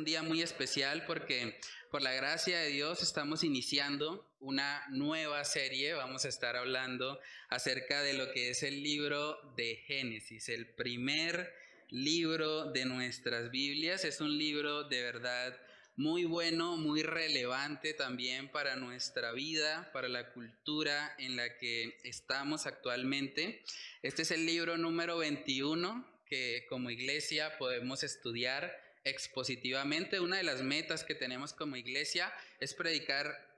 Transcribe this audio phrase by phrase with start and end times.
[0.00, 1.60] un día muy especial porque
[1.90, 5.92] por la gracia de Dios estamos iniciando una nueva serie.
[5.92, 7.20] Vamos a estar hablando
[7.50, 11.52] acerca de lo que es el libro de Génesis, el primer
[11.90, 14.06] libro de nuestras Biblias.
[14.06, 15.60] Es un libro de verdad
[15.96, 22.64] muy bueno, muy relevante también para nuestra vida, para la cultura en la que estamos
[22.64, 23.62] actualmente.
[24.00, 30.20] Este es el libro número 21 que como iglesia podemos estudiar expositivamente.
[30.20, 33.50] Una de las metas que tenemos como iglesia es predicar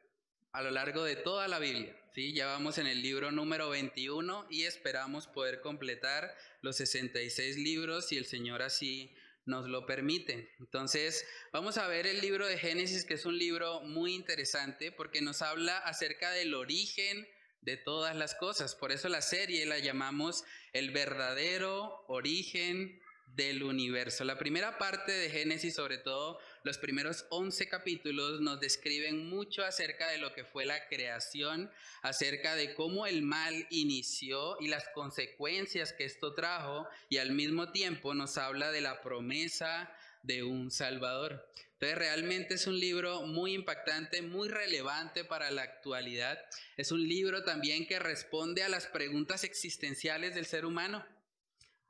[0.53, 1.97] a lo largo de toda la Biblia.
[2.15, 2.33] ¿sí?
[2.33, 8.17] Ya vamos en el libro número 21 y esperamos poder completar los 66 libros si
[8.17, 10.55] el Señor así nos lo permite.
[10.61, 15.21] Entonces, vamos a ver el libro de Génesis, que es un libro muy interesante porque
[15.21, 17.27] nos habla acerca del origen
[17.62, 18.75] de todas las cosas.
[18.75, 23.01] Por eso la serie la llamamos El verdadero origen
[23.34, 24.25] del universo.
[24.25, 30.08] La primera parte de Génesis, sobre todo los primeros 11 capítulos, nos describen mucho acerca
[30.08, 31.70] de lo que fue la creación,
[32.03, 37.72] acerca de cómo el mal inició y las consecuencias que esto trajo, y al mismo
[37.72, 39.91] tiempo nos habla de la promesa
[40.22, 41.48] de un Salvador.
[41.72, 46.38] Entonces realmente es un libro muy impactante, muy relevante para la actualidad.
[46.77, 51.05] Es un libro también que responde a las preguntas existenciales del ser humano.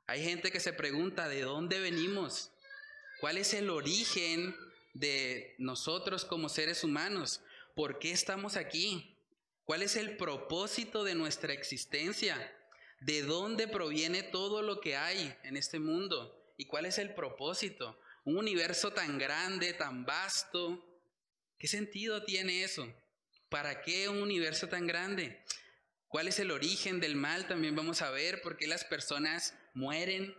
[0.07, 2.51] Hay gente que se pregunta, ¿de dónde venimos?
[3.19, 4.55] ¿Cuál es el origen
[4.93, 7.41] de nosotros como seres humanos?
[7.75, 9.17] ¿Por qué estamos aquí?
[9.63, 12.53] ¿Cuál es el propósito de nuestra existencia?
[12.99, 16.53] ¿De dónde proviene todo lo que hay en este mundo?
[16.57, 17.97] ¿Y cuál es el propósito?
[18.25, 21.01] un universo tan grande, tan vasto.
[21.57, 22.87] ¿Qué sentido tiene eso?
[23.49, 25.43] ¿Para qué un universo tan grande?
[26.07, 27.47] ¿Cuál es el origen del mal?
[27.47, 30.35] También vamos a ver por qué las personas mueren.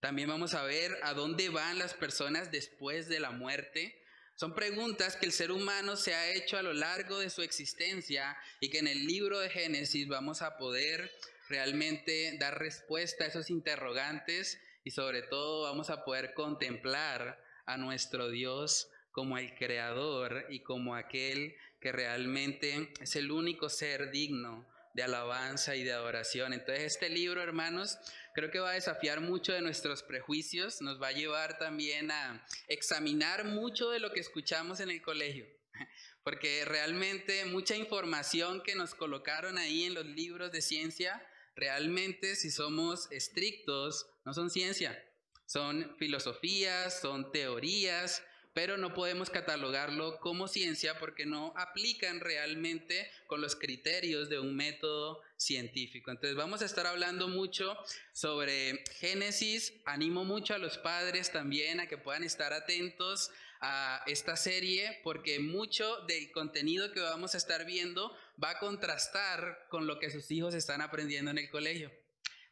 [0.00, 4.02] También vamos a ver a dónde van las personas después de la muerte.
[4.36, 8.36] Son preguntas que el ser humano se ha hecho a lo largo de su existencia
[8.60, 11.10] y que en el libro de Génesis vamos a poder
[11.48, 18.30] realmente dar respuesta a esos interrogantes y sobre todo vamos a poder contemplar a nuestro
[18.30, 25.02] Dios como el creador y como aquel que realmente es el único ser digno de
[25.02, 26.52] alabanza y de adoración.
[26.52, 27.98] Entonces este libro, hermanos,
[28.36, 32.46] creo que va a desafiar mucho de nuestros prejuicios, nos va a llevar también a
[32.68, 35.46] examinar mucho de lo que escuchamos en el colegio,
[36.22, 42.50] porque realmente mucha información que nos colocaron ahí en los libros de ciencia, realmente si
[42.50, 45.02] somos estrictos, no son ciencia,
[45.46, 48.22] son filosofías, son teorías,
[48.56, 54.56] pero no podemos catalogarlo como ciencia porque no aplican realmente con los criterios de un
[54.56, 56.10] método científico.
[56.10, 57.76] Entonces vamos a estar hablando mucho
[58.14, 59.74] sobre Génesis.
[59.84, 63.30] Animo mucho a los padres también a que puedan estar atentos
[63.60, 69.66] a esta serie porque mucho del contenido que vamos a estar viendo va a contrastar
[69.68, 71.92] con lo que sus hijos están aprendiendo en el colegio.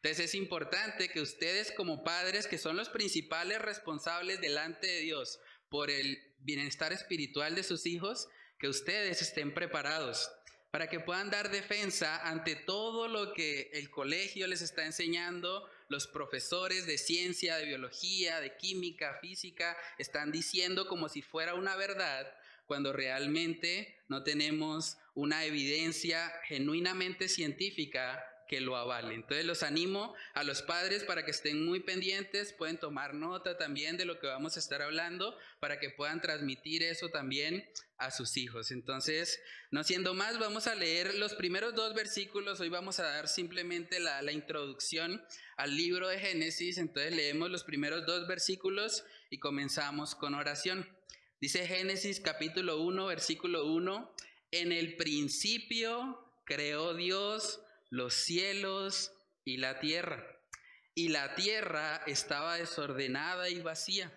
[0.02, 5.40] Entonces es importante que ustedes como padres, que son los principales responsables delante de Dios
[5.74, 8.28] por el bienestar espiritual de sus hijos,
[8.60, 10.30] que ustedes estén preparados
[10.70, 16.06] para que puedan dar defensa ante todo lo que el colegio les está enseñando, los
[16.06, 22.32] profesores de ciencia, de biología, de química, física, están diciendo como si fuera una verdad,
[22.66, 29.16] cuando realmente no tenemos una evidencia genuinamente científica que lo avale.
[29.16, 33.96] Entonces los animo a los padres para que estén muy pendientes, pueden tomar nota también
[33.96, 38.36] de lo que vamos a estar hablando para que puedan transmitir eso también a sus
[38.36, 38.70] hijos.
[38.70, 39.40] Entonces,
[39.72, 42.60] no siendo más, vamos a leer los primeros dos versículos.
[42.60, 45.20] Hoy vamos a dar simplemente la, la introducción
[45.56, 46.78] al libro de Génesis.
[46.78, 50.88] Entonces leemos los primeros dos versículos y comenzamos con oración.
[51.40, 54.14] Dice Génesis capítulo 1, versículo 1,
[54.52, 57.63] en el principio creó Dios
[57.94, 59.12] los cielos
[59.44, 60.26] y la tierra.
[60.96, 64.12] Y la tierra estaba desordenada y vacía,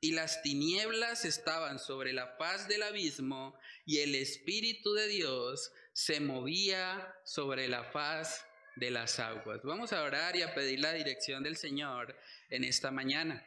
[0.00, 3.56] y las tinieblas estaban sobre la faz del abismo,
[3.86, 8.44] y el Espíritu de Dios se movía sobre la faz
[8.74, 9.60] de las aguas.
[9.62, 12.16] Vamos a orar y a pedir la dirección del Señor
[12.48, 13.46] en esta mañana.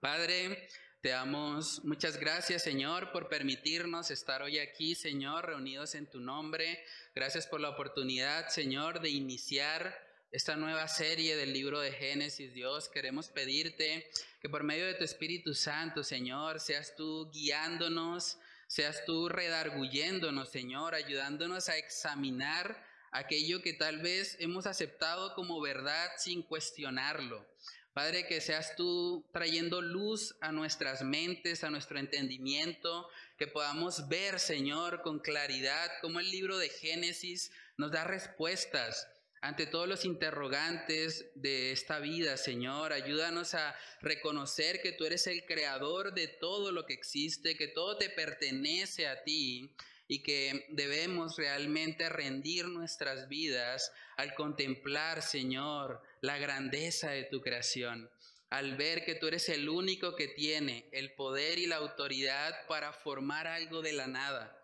[0.00, 0.68] Padre,
[1.00, 6.84] te damos muchas gracias, Señor, por permitirnos estar hoy aquí, Señor, reunidos en tu nombre.
[7.14, 12.88] Gracias por la oportunidad, Señor, de iniciar esta nueva serie del libro de Génesis, Dios.
[12.88, 14.10] Queremos pedirte
[14.40, 20.94] que por medio de tu Espíritu Santo, Señor, seas tú guiándonos, seas tú redarguyéndonos, Señor,
[20.94, 27.46] ayudándonos a examinar aquello que tal vez hemos aceptado como verdad sin cuestionarlo.
[27.92, 33.06] Padre, que seas tú trayendo luz a nuestras mentes, a nuestro entendimiento,
[33.36, 39.06] que podamos ver, Señor, con claridad cómo el libro de Génesis nos da respuestas
[39.42, 42.94] ante todos los interrogantes de esta vida, Señor.
[42.94, 47.98] Ayúdanos a reconocer que tú eres el creador de todo lo que existe, que todo
[47.98, 49.76] te pertenece a ti
[50.12, 58.10] y que debemos realmente rendir nuestras vidas al contemplar, Señor, la grandeza de tu creación,
[58.50, 62.92] al ver que tú eres el único que tiene el poder y la autoridad para
[62.92, 64.54] formar algo de la nada,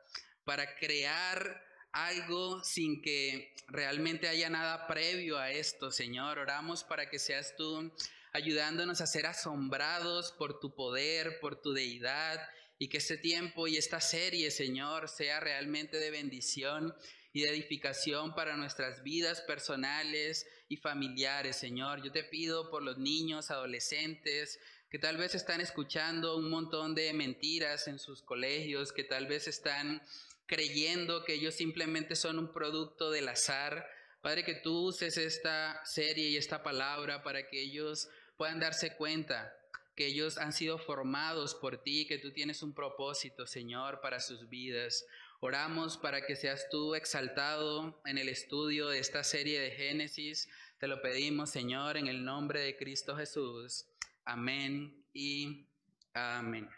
[0.44, 6.38] para crear algo sin que realmente haya nada previo a esto, Señor.
[6.38, 7.90] Oramos para que seas tú
[8.34, 12.46] ayudándonos a ser asombrados por tu poder, por tu deidad,
[12.78, 16.94] y que este tiempo y esta serie, Señor, sea realmente de bendición
[17.32, 22.02] y de edificación para nuestras vidas personales y familiares, Señor.
[22.02, 24.58] Yo te pido por los niños, adolescentes,
[24.90, 29.48] que tal vez están escuchando un montón de mentiras en sus colegios, que tal vez
[29.48, 30.02] están
[30.46, 33.86] creyendo que ellos simplemente son un producto del azar.
[34.22, 39.57] Padre, que tú uses esta serie y esta palabra para que ellos puedan darse cuenta
[39.98, 44.48] que ellos han sido formados por ti, que tú tienes un propósito, Señor, para sus
[44.48, 45.04] vidas.
[45.40, 50.48] Oramos para que seas tú exaltado en el estudio de esta serie de Génesis.
[50.78, 53.86] Te lo pedimos, Señor, en el nombre de Cristo Jesús.
[54.24, 55.66] Amén y
[56.14, 56.70] amén.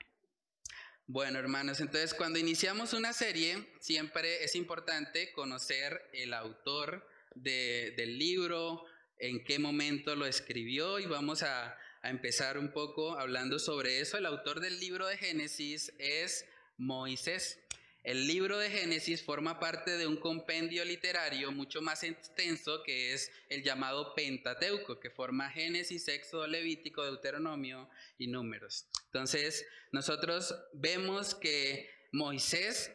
[1.06, 8.87] Bueno, hermanos, entonces cuando iniciamos una serie, siempre es importante conocer el autor del libro,
[9.19, 14.17] en qué momento lo escribió y vamos a a empezar un poco hablando sobre eso.
[14.17, 17.58] El autor del libro de Génesis es Moisés.
[18.02, 23.31] El libro de Génesis forma parte de un compendio literario mucho más extenso que es
[23.50, 28.87] el llamado Pentateuco, que forma Génesis, Éxodo, Levítico, Deuteronomio y Números.
[29.06, 32.91] Entonces, nosotros vemos que Moisés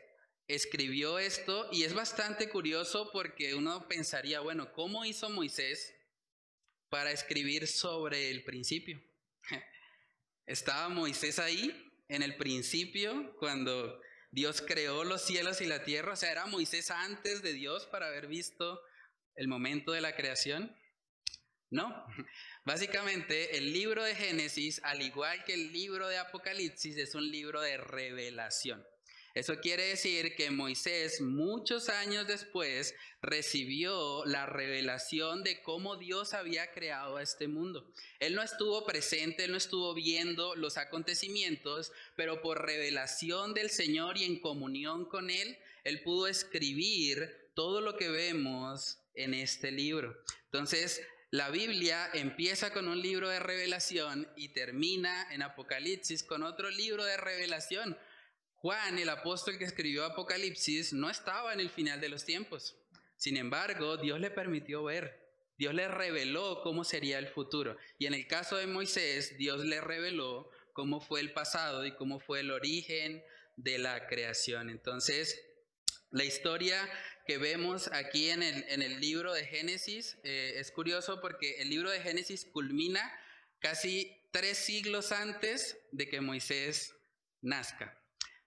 [0.47, 5.94] escribió esto y es bastante curioso porque uno pensaría, bueno, ¿cómo hizo Moisés
[6.95, 9.03] para escribir sobre el principio.
[10.45, 13.99] Estaba Moisés ahí en el principio cuando
[14.31, 16.13] Dios creó los cielos y la tierra.
[16.13, 18.79] O sea, era Moisés antes de Dios para haber visto
[19.35, 20.73] el momento de la creación.
[21.69, 21.93] No,
[22.63, 27.59] básicamente el libro de Génesis, al igual que el libro de Apocalipsis, es un libro
[27.59, 28.87] de revelación.
[29.35, 36.71] Eso quiere decir que Moisés muchos años después recibió la revelación de cómo Dios había
[36.71, 37.91] creado a este mundo.
[38.19, 44.17] Él no estuvo presente, él no estuvo viendo los acontecimientos, pero por revelación del Señor
[44.17, 50.15] y en comunión con Él, Él pudo escribir todo lo que vemos en este libro.
[50.45, 51.01] Entonces,
[51.31, 57.03] la Biblia empieza con un libro de revelación y termina en Apocalipsis con otro libro
[57.03, 57.97] de revelación
[58.65, 62.75] Juan, el apóstol que escribió Apocalipsis, no estaba en el final de los tiempos.
[63.15, 65.23] Sin embargo, Dios le permitió ver,
[65.55, 67.77] Dios le reveló cómo sería el futuro.
[67.99, 72.19] Y en el caso de Moisés, Dios le reveló cómo fue el pasado y cómo
[72.19, 73.23] fue el origen
[73.55, 74.71] de la creación.
[74.71, 75.39] Entonces,
[76.09, 76.89] la historia
[77.27, 82.01] que vemos aquí en el, libro de Génesis eh, es curioso porque el libro de
[82.01, 83.13] Génesis culmina
[83.59, 86.95] casi tres siglos antes de que Moisés
[87.43, 88.01] nazca.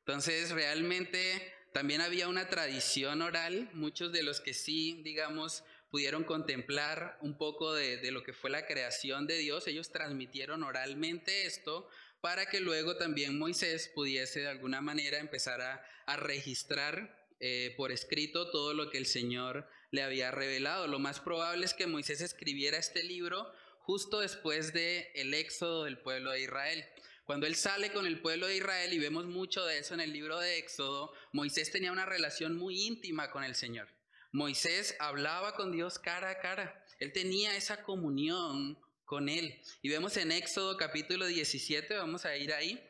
[0.09, 7.19] Entonces, realmente también había una tradición oral, muchos de los que sí, digamos, pudieron contemplar
[7.21, 11.91] un poco de, lo que fue la creación de Dios, ellos transmitieron oralmente esto
[12.23, 18.51] para que luego también Moisés pudiese de alguna manera empezar a, registrar eh, por escrito
[18.51, 20.87] todo lo que el Señor le había revelado.
[20.87, 25.99] Lo más probable es que Moisés escribiera este libro justo después del el éxodo del
[25.99, 26.87] pueblo de Israel.
[27.29, 30.15] Cuando él sale con el pueblo de Israel, y vemos mucho de eso en el
[30.15, 33.87] libro de Éxodo, Moisés tenía una relación muy íntima con el Señor.
[34.33, 36.83] Moisés hablaba con Dios cara a cara.
[36.99, 39.61] Él tenía esa comunión con Él.
[39.83, 42.83] Y vemos en Éxodo capítulo 17, vamos a ir ahí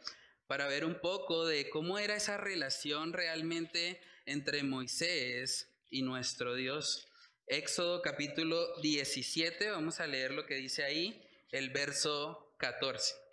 [0.46, 7.08] para ver un poco de cómo era esa relación realmente entre Moisés y nuestro Dios.
[7.48, 13.27] Éxodo capítulo 17, vamos a leer lo que dice ahí, el verso 14.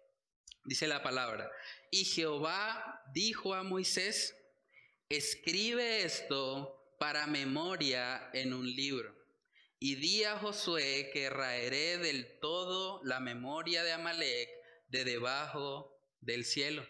[0.66, 1.50] Dice la palabra.
[1.92, 4.36] Y Jehová dijo a Moisés,
[5.10, 9.16] escribe esto para memoria en un libro.
[9.80, 14.50] Y di a Josué que raeré del todo la memoria de Amalek
[14.88, 16.88] de debajo del cielo.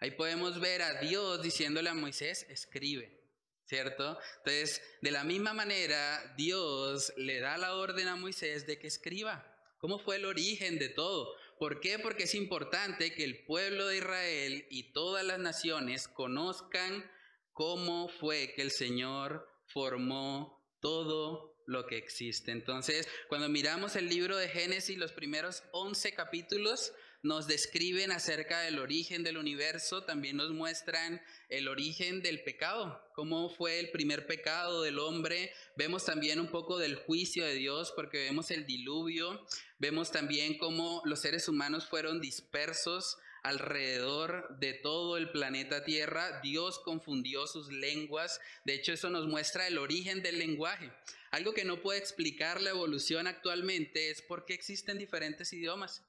[0.00, 3.20] Ahí podemos ver a Dios diciéndole a Moisés, escribe,
[3.66, 4.18] ¿cierto?
[4.38, 9.54] Entonces, de la misma manera, Dios le da la orden a Moisés de que escriba
[9.78, 11.34] ¿Cómo fue el origen de todo?
[11.58, 11.98] ¿Por qué?
[11.98, 17.04] Porque es importante que el pueblo de Israel y todas las naciones conozcan
[17.52, 22.52] cómo fue que el Señor formó todo lo que existe.
[22.52, 28.78] Entonces, cuando miramos el libro de Génesis, los primeros 11 capítulos nos describen acerca del
[28.78, 34.82] origen del universo, también nos muestran el origen del pecado, cómo fue el primer pecado
[34.82, 35.52] del hombre.
[35.76, 39.46] Vemos también un poco del juicio de Dios porque vemos el diluvio,
[39.78, 46.40] vemos también cómo los seres humanos fueron dispersos alrededor de todo el planeta Tierra.
[46.42, 48.40] Dios confundió sus lenguas.
[48.64, 50.92] De hecho, eso nos muestra el origen del lenguaje.
[51.30, 56.02] Algo que no puede explicar la evolución actualmente es por qué existen diferentes idiomas.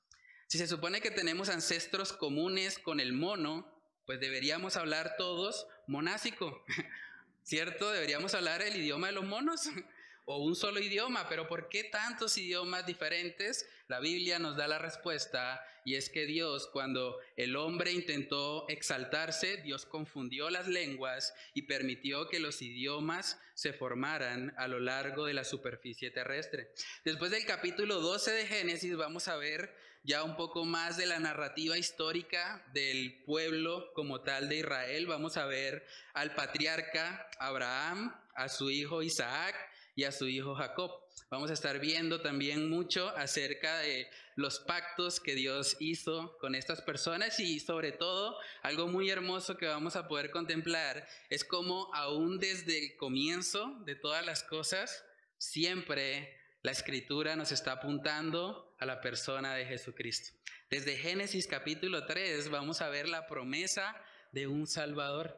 [0.48, 3.79] Si se supone que tenemos ancestros comunes con el mono,
[4.10, 6.66] pues deberíamos hablar todos monásico,
[7.44, 7.92] ¿cierto?
[7.92, 9.70] Deberíamos hablar el idioma de los monos
[10.26, 13.70] o un solo idioma, pero ¿por qué tantos idiomas diferentes?
[13.88, 19.58] La Biblia nos da la respuesta y es que Dios, cuando el hombre intentó exaltarse,
[19.58, 25.36] Dios confundió las lenguas y permitió que los idiomas se formaran a lo largo de
[25.36, 26.72] la superficie terrestre.
[27.06, 29.72] Después del capítulo 12 de Génesis vamos a ver
[30.04, 35.08] ya un poco más de la narrativa histórica del pueblo como tal de Israel.
[35.08, 39.56] Vamos a ver al patriarca Abraham, a su hijo Isaac,
[40.00, 40.92] y a su hijo Jacob.
[41.30, 46.82] Vamos a estar viendo también mucho acerca de los pactos que Dios hizo con estas
[46.82, 52.40] personas y sobre todo algo muy hermoso que vamos a poder contemplar es cómo aún
[52.40, 55.04] desde el comienzo de todas las cosas,
[55.38, 60.32] siempre la escritura nos está apuntando a la persona de Jesucristo.
[60.70, 63.96] Desde Génesis capítulo 3 vamos a ver la promesa
[64.32, 65.38] de un Salvador.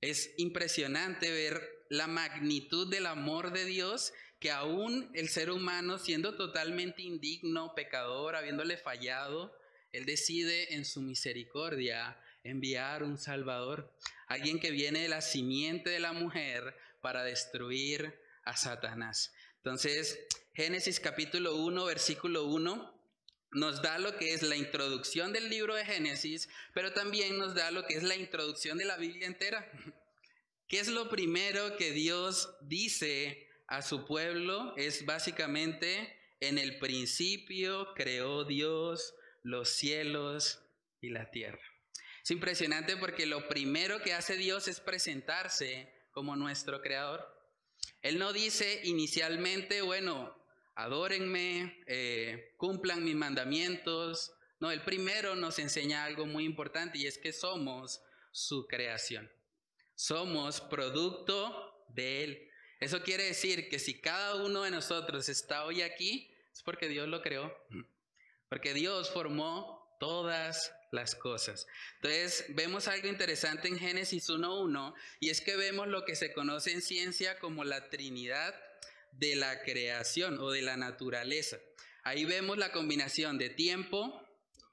[0.00, 1.60] Es impresionante ver
[1.90, 8.36] la magnitud del amor de Dios que aún el ser humano, siendo totalmente indigno, pecador,
[8.36, 9.54] habiéndole fallado,
[9.92, 13.92] Él decide en su misericordia enviar un Salvador,
[14.28, 19.34] alguien que viene de la simiente de la mujer para destruir a Satanás.
[19.56, 20.18] Entonces,
[20.60, 22.94] Génesis capítulo 1, versículo 1
[23.52, 27.70] nos da lo que es la introducción del libro de Génesis, pero también nos da
[27.70, 29.66] lo que es la introducción de la Biblia entera.
[30.68, 34.76] ¿Qué es lo primero que Dios dice a su pueblo?
[34.76, 40.60] Es básicamente, en el principio creó Dios los cielos
[41.00, 41.62] y la tierra.
[42.22, 47.26] Es impresionante porque lo primero que hace Dios es presentarse como nuestro creador.
[48.02, 50.38] Él no dice inicialmente, bueno,
[50.82, 54.32] adórenme, eh, cumplan mis mandamientos.
[54.58, 59.30] No, el primero nos enseña algo muy importante y es que somos su creación.
[59.94, 62.50] Somos producto de Él.
[62.80, 67.08] Eso quiere decir que si cada uno de nosotros está hoy aquí, es porque Dios
[67.08, 67.54] lo creó.
[68.48, 71.66] Porque Dios formó todas las cosas.
[71.96, 76.72] Entonces, vemos algo interesante en Génesis 1.1 y es que vemos lo que se conoce
[76.72, 78.54] en ciencia como la Trinidad
[79.12, 81.58] de la creación o de la naturaleza.
[82.02, 84.22] Ahí vemos la combinación de tiempo,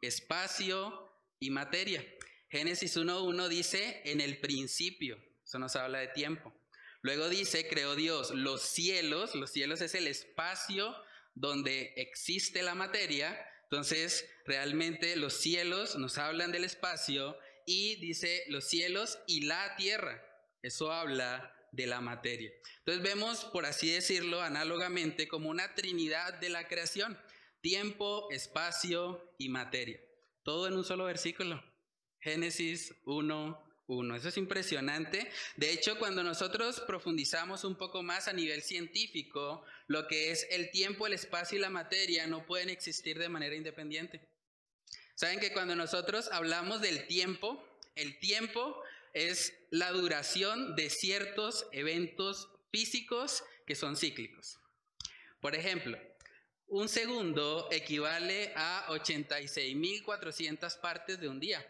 [0.01, 2.05] espacio y materia.
[2.49, 6.53] Génesis 1.1 dice, en el principio, eso nos habla de tiempo.
[7.01, 10.95] Luego dice, creó Dios los cielos, los cielos es el espacio
[11.35, 18.67] donde existe la materia, entonces realmente los cielos nos hablan del espacio y dice los
[18.67, 20.23] cielos y la tierra,
[20.61, 22.51] eso habla de la materia.
[22.79, 27.17] Entonces vemos, por así decirlo, análogamente como una trinidad de la creación,
[27.61, 29.99] tiempo, espacio y materia,
[30.43, 31.63] todo en un solo versículo.
[32.19, 34.15] Génesis 1, 1.
[34.15, 35.29] Eso es impresionante.
[35.55, 40.71] De hecho, cuando nosotros profundizamos un poco más a nivel científico, lo que es el
[40.71, 44.21] tiempo, el espacio y la materia no pueden existir de manera independiente.
[45.15, 47.63] Saben que cuando nosotros hablamos del tiempo,
[47.95, 48.81] el tiempo
[49.25, 54.59] es la duración de ciertos eventos físicos que son cíclicos.
[55.41, 55.97] Por ejemplo,
[56.67, 61.65] un segundo equivale a 86.400 partes de un día.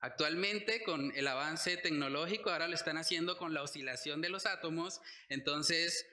[0.00, 5.00] Actualmente, con el avance tecnológico, ahora lo están haciendo con la oscilación de los átomos,
[5.28, 6.06] entonces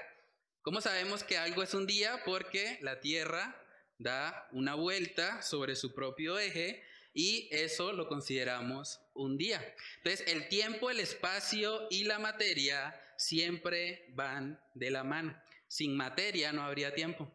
[0.62, 2.22] ¿Cómo sabemos que algo es un día?
[2.26, 3.60] Porque la Tierra
[3.98, 9.76] da una vuelta sobre su propio eje y eso lo consideramos un día.
[9.98, 15.42] Entonces, el tiempo, el espacio y la materia siempre van de la mano.
[15.68, 17.32] Sin materia no habría tiempo.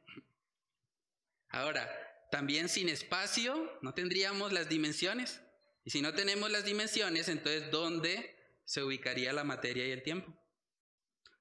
[1.49, 1.89] Ahora,
[2.31, 5.41] también sin espacio no tendríamos las dimensiones.
[5.85, 10.33] Y si no tenemos las dimensiones, entonces ¿dónde se ubicaría la materia y el tiempo?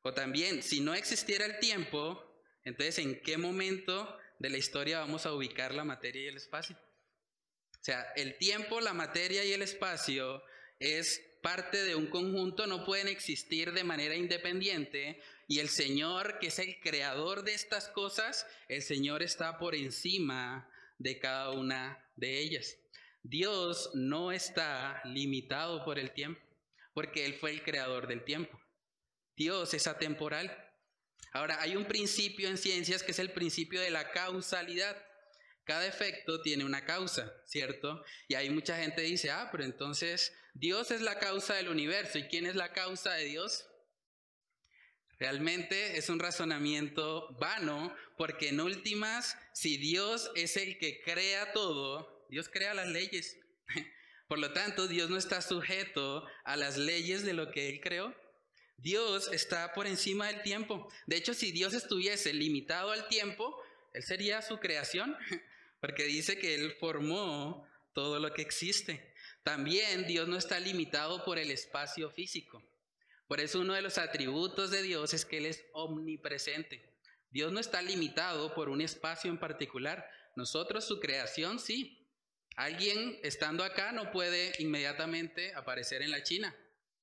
[0.01, 2.24] O también, si no existiera el tiempo,
[2.63, 6.77] entonces ¿en qué momento de la historia vamos a ubicar la materia y el espacio?
[6.77, 10.42] O sea, el tiempo, la materia y el espacio
[10.80, 16.48] es parte de un conjunto, no pueden existir de manera independiente y el Señor, que
[16.48, 22.39] es el creador de estas cosas, el Señor está por encima de cada una de
[22.39, 22.77] ellas.
[23.24, 26.41] Dios no está limitado por el tiempo,
[26.94, 28.60] porque Él fue el creador del tiempo.
[29.38, 30.51] Dios es atemporal.
[31.32, 34.98] Ahora, hay un principio en ciencias que es el principio de la causalidad.
[35.68, 38.02] Cada efecto tiene una causa, ¿cierto?
[38.30, 42.18] Y hay mucha gente dice, ah, pero entonces Dios es la causa del universo.
[42.18, 43.68] ¿Y quién es la causa de Dios?
[45.20, 52.26] Realmente es un razonamiento vano, porque en últimas, si Dios es el que crea todo,
[52.30, 53.38] Dios crea las leyes.
[54.30, 58.16] Por lo tanto, Dios no está sujeto a las leyes de lo que Él creó.
[58.78, 60.88] Dios está por encima del tiempo.
[61.08, 63.60] De hecho, si Dios estuviese limitado al tiempo,
[63.94, 65.18] Él sería su creación.
[65.79, 69.13] porque dice que Él formó todo lo que existe.
[69.43, 72.62] También Dios no está limitado por el espacio físico.
[73.27, 76.98] Por eso uno de los atributos de Dios es que Él es omnipresente.
[77.29, 80.10] Dios no está limitado por un espacio en particular.
[80.36, 82.07] Nosotros, su creación, sí.
[82.55, 86.55] Alguien estando acá no puede inmediatamente aparecer en la China.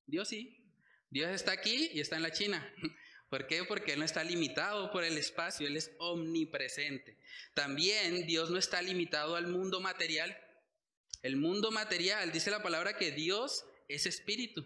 [0.06, 0.72] Dios sí.
[1.10, 2.74] Dios está aquí y está en la China.
[3.34, 3.64] ¿Por qué?
[3.64, 7.18] Porque Él no está limitado por el espacio, Él es omnipresente.
[7.52, 10.38] También Dios no está limitado al mundo material.
[11.20, 14.64] El mundo material, dice la palabra que Dios es espíritu.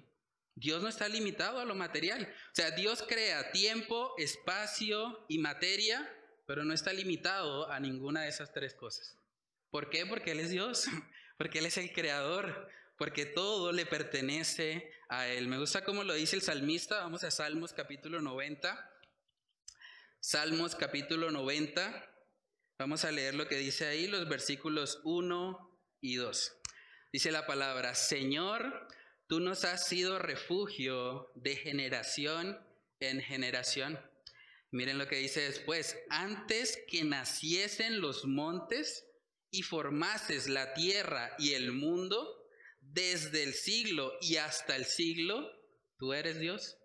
[0.55, 2.31] Dios no está limitado a lo material.
[2.53, 6.07] O sea, Dios crea tiempo, espacio y materia,
[6.45, 9.17] pero no está limitado a ninguna de esas tres cosas.
[9.71, 10.05] ¿Por qué?
[10.05, 10.85] Porque Él es Dios,
[11.39, 15.47] porque Él es el creador, porque todo le pertenece a Él.
[15.47, 16.99] Me gusta cómo lo dice el salmista.
[16.99, 18.93] Vamos a Salmos capítulo 90.
[20.21, 22.15] Salmos capítulo 90.
[22.77, 26.57] Vamos a leer lo que dice ahí, los versículos 1 y 2.
[27.13, 28.89] Dice la palabra, Señor,
[29.29, 32.59] tú nos has sido refugio de generación
[32.99, 33.99] en generación.
[34.73, 39.07] Miren lo que dice después, antes que naciesen los montes
[39.51, 42.38] y formases la tierra y el mundo,
[42.93, 45.51] desde el siglo y hasta el siglo,
[45.99, 46.79] tú eres Dios.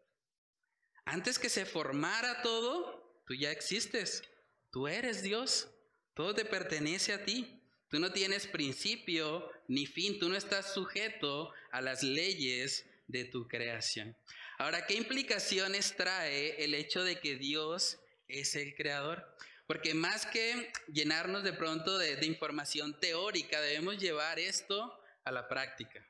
[1.05, 4.23] Antes que se formara todo, tú ya existes.
[4.71, 5.69] Tú eres Dios.
[6.13, 7.61] Todo te pertenece a ti.
[7.89, 10.19] Tú no tienes principio ni fin.
[10.19, 14.15] Tú no estás sujeto a las leyes de tu creación.
[14.57, 19.35] Ahora, ¿qué implicaciones trae el hecho de que Dios es el creador?
[19.67, 25.47] Porque más que llenarnos de pronto de, de información teórica, debemos llevar esto a la
[25.47, 26.05] práctica.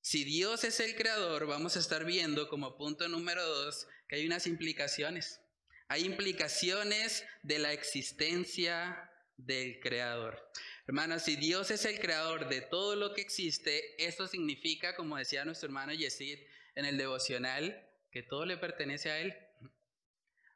[0.00, 4.26] Si Dios es el creador, vamos a estar viendo como punto número dos que hay
[4.26, 5.40] unas implicaciones.
[5.88, 10.50] Hay implicaciones de la existencia del creador.
[10.86, 15.44] Hermanos, si Dios es el creador de todo lo que existe, eso significa, como decía
[15.44, 16.38] nuestro hermano Yesid
[16.76, 19.36] en el devocional, que todo le pertenece a Él.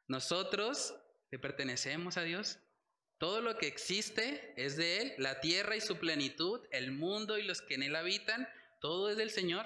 [0.07, 0.95] Nosotros
[1.29, 2.59] le pertenecemos a Dios.
[3.21, 7.43] Todo lo que existe es de Él, la tierra y su plenitud, el mundo y
[7.43, 9.63] los que en Él habitan, todo es del Señor.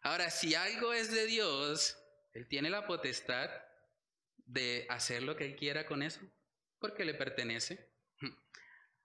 [0.00, 1.98] Ahora, si algo es de Dios,
[2.32, 3.50] Él tiene la potestad
[4.46, 6.20] de hacer lo que Él quiera con eso,
[6.78, 7.92] porque le pertenece.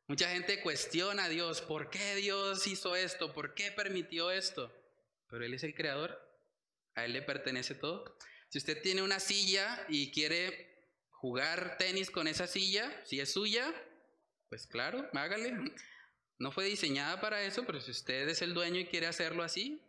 [0.07, 3.33] Mucha gente cuestiona a Dios, ¿por qué Dios hizo esto?
[3.33, 4.73] ¿Por qué permitió esto?
[5.27, 6.17] Pero Él es el creador,
[6.95, 8.17] a Él le pertenece todo.
[8.47, 10.78] Si usted tiene una silla y quiere
[11.19, 13.73] jugar tenis con esa silla, si es suya,
[14.47, 15.53] pues claro, hágale.
[16.37, 19.81] No fue diseñada para eso, pero si usted es el dueño y quiere hacerlo así,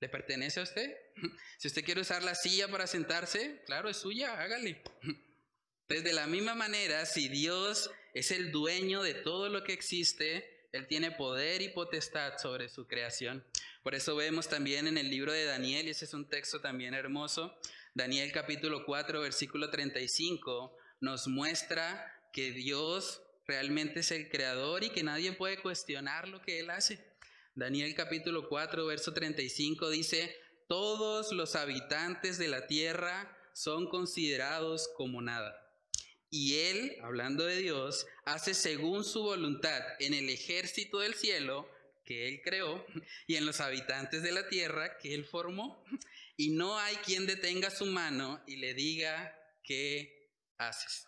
[0.00, 0.96] le pertenece a usted.
[1.58, 4.82] Si usted quiere usar la silla para sentarse, claro, es suya, hágale.
[5.88, 10.68] Entonces, de la misma manera, si Dios es el dueño de todo lo que existe,
[10.72, 13.44] Él tiene poder y potestad sobre su creación.
[13.82, 16.94] Por eso vemos también en el libro de Daniel, y ese es un texto también
[16.94, 17.58] hermoso,
[17.96, 25.02] Daniel capítulo 4, versículo 35, nos muestra que Dios realmente es el creador y que
[25.02, 27.02] nadie puede cuestionar lo que Él hace.
[27.54, 30.36] Daniel capítulo 4, verso 35 dice,
[30.68, 35.58] todos los habitantes de la tierra son considerados como nada.
[36.28, 41.66] Y Él, hablando de Dios, hace según su voluntad en el ejército del cielo
[42.04, 42.84] que Él creó
[43.26, 45.82] y en los habitantes de la tierra que Él formó.
[46.36, 51.06] Y no hay quien detenga su mano y le diga qué haces.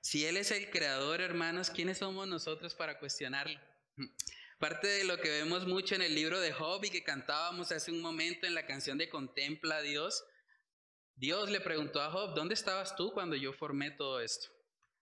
[0.00, 3.58] Si Él es el creador, hermanos, ¿quiénes somos nosotros para cuestionarlo?
[4.58, 7.90] Parte de lo que vemos mucho en el libro de Job y que cantábamos hace
[7.90, 10.24] un momento en la canción de Contempla a Dios,
[11.14, 14.48] Dios le preguntó a Job, ¿dónde estabas tú cuando yo formé todo esto?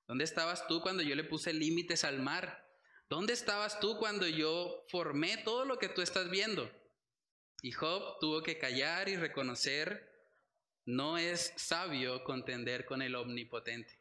[0.06, 2.64] ¿Dónde estabas tú cuando yo le puse límites al mar?
[3.08, 6.70] ¿Dónde estabas tú cuando yo formé todo lo que tú estás viendo?
[7.64, 10.06] Y Job tuvo que callar y reconocer,
[10.84, 13.98] no es sabio contender con el omnipotente.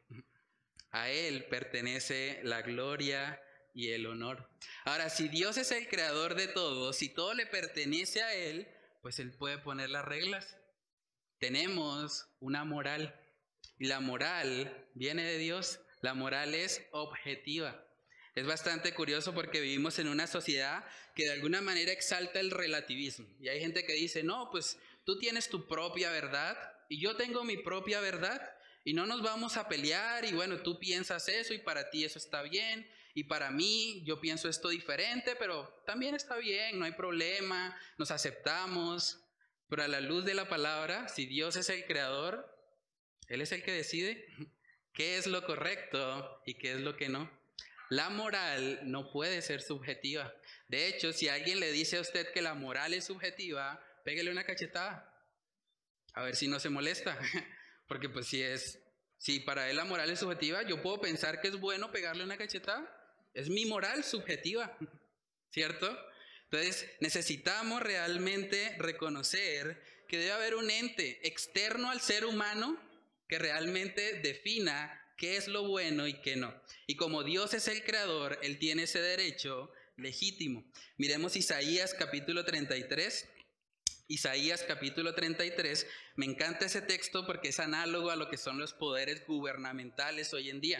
[0.92, 3.42] A Él pertenece la gloria
[3.74, 4.50] y el honor.
[4.84, 8.68] Ahora, si Dios es el creador de todo, si todo le pertenece a Él,
[9.02, 10.58] pues Él puede poner las reglas.
[11.38, 13.18] Tenemos una moral
[13.80, 15.80] y la moral viene de Dios.
[16.02, 17.82] La moral es objetiva.
[18.36, 20.84] Es bastante curioso porque vivimos en una sociedad
[21.16, 23.28] que de alguna manera exalta el relativismo.
[23.40, 26.58] Y hay gente que dice, no, pues tú tienes tu propia verdad
[26.90, 28.42] y yo tengo mi propia verdad
[28.84, 32.18] y no nos vamos a pelear y bueno, tú piensas eso y para ti eso
[32.18, 36.94] está bien y para mí yo pienso esto diferente, pero también está bien, no hay
[36.94, 39.20] problema, nos aceptamos.
[39.70, 42.48] Pero a la luz de la palabra, si Dios es el creador,
[43.28, 44.28] Él es el que decide
[44.94, 47.43] qué es lo correcto y qué es lo que no.
[47.90, 50.34] La moral no puede ser subjetiva.
[50.68, 54.44] De hecho, si alguien le dice a usted que la moral es subjetiva, pégale una
[54.44, 55.10] cachetada.
[56.14, 57.18] A ver si no se molesta.
[57.88, 58.80] Porque pues si es,
[59.18, 62.38] si para él la moral es subjetiva, yo puedo pensar que es bueno pegarle una
[62.38, 62.90] cachetada.
[63.34, 64.78] Es mi moral subjetiva,
[65.52, 65.96] ¿cierto?
[66.46, 72.80] Entonces necesitamos realmente reconocer que debe haber un ente externo al ser humano
[73.28, 76.54] que realmente defina qué es lo bueno y qué no.
[76.88, 80.64] Y como Dios es el creador, Él tiene ese derecho legítimo.
[80.98, 83.30] Miremos Isaías capítulo 33.
[84.08, 88.74] Isaías capítulo 33, me encanta ese texto porque es análogo a lo que son los
[88.74, 90.80] poderes gubernamentales hoy en día.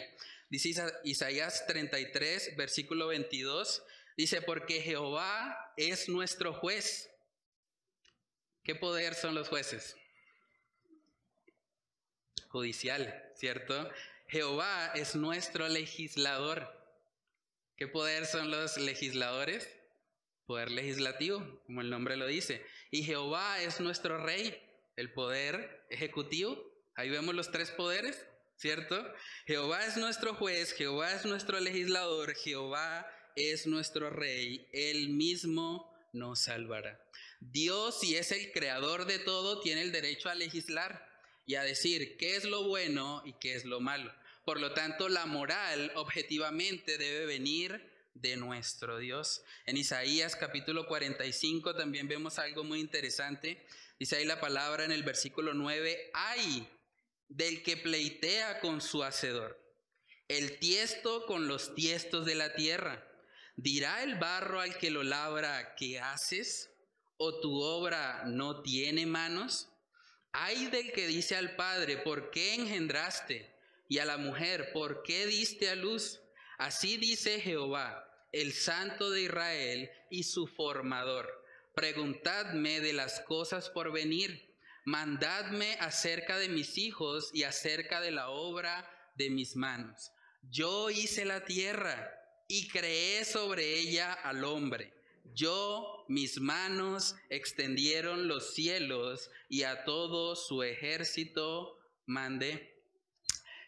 [0.50, 3.82] Dice Isaías 33, versículo 22,
[4.16, 7.10] dice, porque Jehová es nuestro juez.
[8.62, 9.96] ¿Qué poder son los jueces?
[12.48, 13.90] Judicial, ¿cierto?
[14.34, 16.68] Jehová es nuestro legislador.
[17.76, 19.70] ¿Qué poder son los legisladores?
[20.44, 22.66] Poder legislativo, como el nombre lo dice.
[22.90, 24.60] Y Jehová es nuestro rey,
[24.96, 26.60] el poder ejecutivo.
[26.96, 29.06] Ahí vemos los tres poderes, ¿cierto?
[29.46, 36.40] Jehová es nuestro juez, Jehová es nuestro legislador, Jehová es nuestro rey, él mismo nos
[36.40, 37.00] salvará.
[37.38, 41.08] Dios, si es el creador de todo, tiene el derecho a legislar
[41.46, 44.12] y a decir qué es lo bueno y qué es lo malo.
[44.44, 49.42] Por lo tanto, la moral objetivamente debe venir de nuestro Dios.
[49.64, 53.66] En Isaías capítulo 45 también vemos algo muy interesante.
[53.98, 56.68] Dice ahí la palabra en el versículo 9, ay
[57.28, 59.58] del que pleitea con su hacedor,
[60.28, 63.02] el tiesto con los tiestos de la tierra.
[63.56, 66.70] ¿Dirá el barro al que lo labra, ¿qué haces?
[67.16, 69.70] ¿O tu obra no tiene manos?
[70.32, 73.53] Ay del que dice al Padre, ¿por qué engendraste?
[73.88, 76.20] Y a la mujer, ¿por qué diste a luz?
[76.58, 81.28] Así dice Jehová, el Santo de Israel y su formador.
[81.74, 84.54] Preguntadme de las cosas por venir.
[84.84, 90.12] Mandadme acerca de mis hijos y acerca de la obra de mis manos.
[90.42, 92.12] Yo hice la tierra
[92.48, 94.94] y creé sobre ella al hombre
[95.32, 102.73] yo, mis manos extendieron los cielos y a todo su ejército mandé.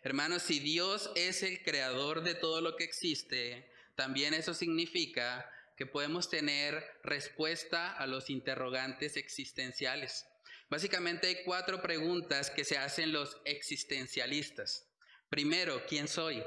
[0.07, 5.85] Hermanos, si Dios es el creador de todo lo que existe, también eso significa que
[5.85, 10.25] podemos tener respuesta a los interrogantes existenciales.
[10.71, 14.89] Básicamente hay cuatro preguntas que se hacen los existencialistas.
[15.29, 16.41] Primero, ¿quién soy?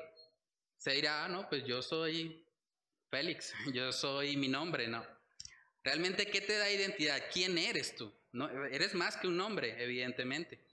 [0.78, 2.48] Se dirá, ah, no, pues yo soy
[3.12, 5.06] Félix, yo soy mi nombre, no.
[5.84, 7.22] Realmente, ¿qué te da identidad?
[7.34, 8.10] ¿Quién eres tú?
[8.32, 10.66] No, eres más que un nombre, evidentemente.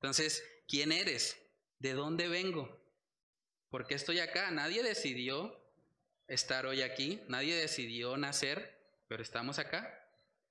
[0.00, 1.43] Entonces, ¿quién eres?
[1.84, 2.80] ¿De dónde vengo?
[3.68, 4.50] ¿Por qué estoy acá?
[4.50, 5.62] Nadie decidió
[6.28, 9.92] estar hoy aquí, nadie decidió nacer, pero estamos acá.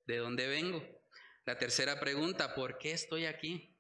[0.06, 0.88] ¿De dónde vengo?
[1.46, 3.76] La tercera pregunta, ¿por qué estoy aquí?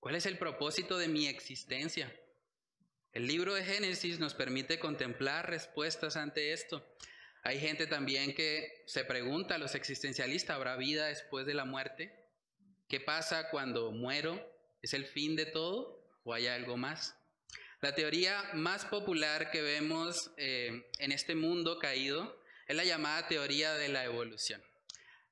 [0.00, 2.10] ¿Cuál es el propósito de mi existencia?
[3.12, 6.96] El libro de Génesis nos permite contemplar respuestas ante esto.
[7.42, 12.30] Hay gente también que se pregunta, a los existencialistas, ¿habrá vida después de la muerte?
[12.88, 14.42] ¿Qué pasa cuando muero?
[14.80, 15.97] ¿Es el fin de todo
[16.28, 17.16] o hay algo más?
[17.80, 23.72] La teoría más popular que vemos eh, en este mundo caído Es la llamada teoría
[23.74, 24.62] de la evolución.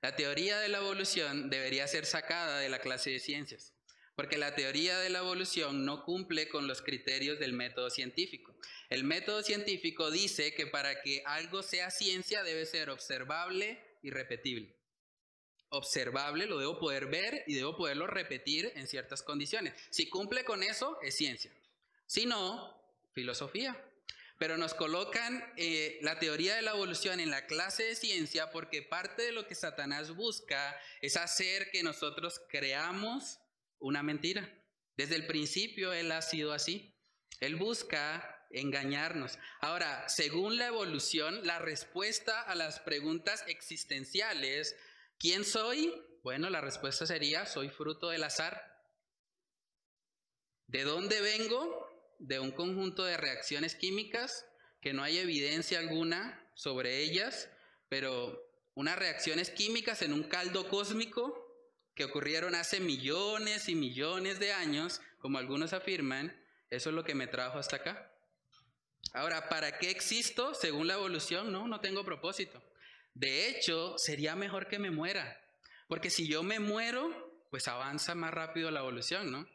[0.01, 3.75] La teoría de la evolución debería ser sacada de la clase de ciencias,
[4.15, 8.57] porque la teoría de la evolución no cumple con los criterios del método científico.
[8.89, 14.76] El método científico dice que para que algo sea ciencia debe ser observable y repetible.
[15.71, 19.75] Observable lo debo poder ver y debo poderlo repetir en ciertas condiciones.
[19.91, 21.53] Si cumple con eso, es ciencia.
[22.07, 22.81] Si no,
[23.13, 23.77] filosofía.
[24.39, 28.83] Pero nos colocan eh, la teoría de la evolución en la clase de ciencia porque
[28.83, 33.39] parte de lo que Satanás busca es hacer que nosotros creamos
[33.79, 34.49] una mentira.
[34.97, 36.95] Desde el principio él ha sido así.
[37.41, 39.39] Él busca engañarnos.
[39.61, 44.77] Ahora, según la evolución, la respuesta a las preguntas existenciales,
[45.19, 45.93] ¿quién soy?
[46.23, 48.61] Bueno, la respuesta sería, soy fruto del azar.
[50.67, 51.89] ¿De dónde vengo?
[52.19, 54.47] De un conjunto de reacciones químicas
[54.81, 57.49] que no hay evidencia alguna sobre ellas,
[57.89, 58.43] pero
[58.75, 61.47] unas reacciones químicas en un caldo cósmico
[61.95, 66.39] que ocurrieron hace millones y millones de años, como algunos afirman,
[66.71, 68.13] eso es lo que me trajo hasta acá.
[69.13, 70.55] Ahora, ¿para qué existo?
[70.55, 72.63] Según la evolución, no, no tengo propósito.
[73.17, 75.41] De hecho, sería mejor que me muera,
[75.89, 79.49] porque si yo me muero, pues avanza más rápido la evolución, ¿no?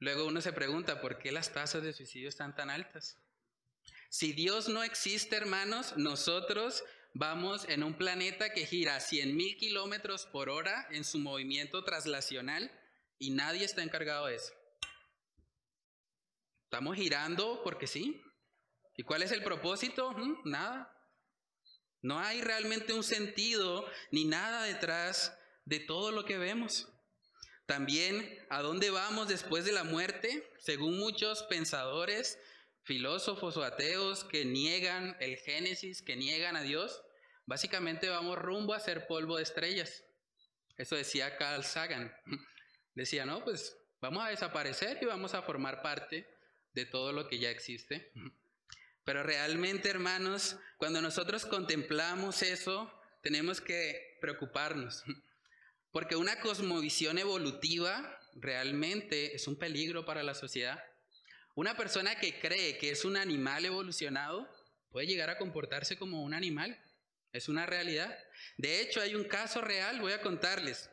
[0.00, 3.18] Luego uno se pregunta, ¿por qué las tasas de suicidio están tan altas?
[4.08, 6.82] Si Dios no existe, hermanos, nosotros
[7.14, 11.84] vamos en un planeta que gira a 100 mil kilómetros por hora en su movimiento
[11.84, 12.68] traslacional
[13.16, 14.52] y nadie está encargado de eso.
[16.64, 18.20] Estamos girando porque sí.
[18.96, 20.10] ¿Y cuál es el propósito?
[20.10, 20.96] Mm, nada.
[22.02, 26.88] No hay realmente un sentido ni nada detrás de todo lo que vemos.
[27.66, 30.50] También, ¿a dónde vamos después de la muerte?
[30.58, 32.38] Según muchos pensadores,
[32.82, 37.02] filósofos o ateos que niegan el Génesis, que niegan a Dios,
[37.46, 40.04] básicamente vamos rumbo a ser polvo de estrellas.
[40.76, 42.12] Eso decía Carl Sagan.
[42.94, 46.26] Decía, no, pues vamos a desaparecer y vamos a formar parte
[46.72, 48.12] de todo lo que ya existe.
[49.10, 52.88] Pero realmente, hermanos, cuando nosotros contemplamos eso,
[53.24, 55.02] tenemos que preocuparnos.
[55.90, 60.80] Porque una cosmovisión evolutiva realmente es un peligro para la sociedad.
[61.56, 64.48] Una persona que cree que es un animal evolucionado
[64.92, 66.80] puede llegar a comportarse como un animal.
[67.32, 68.16] Es una realidad.
[68.58, 70.88] De hecho, hay un caso real, voy a contarles.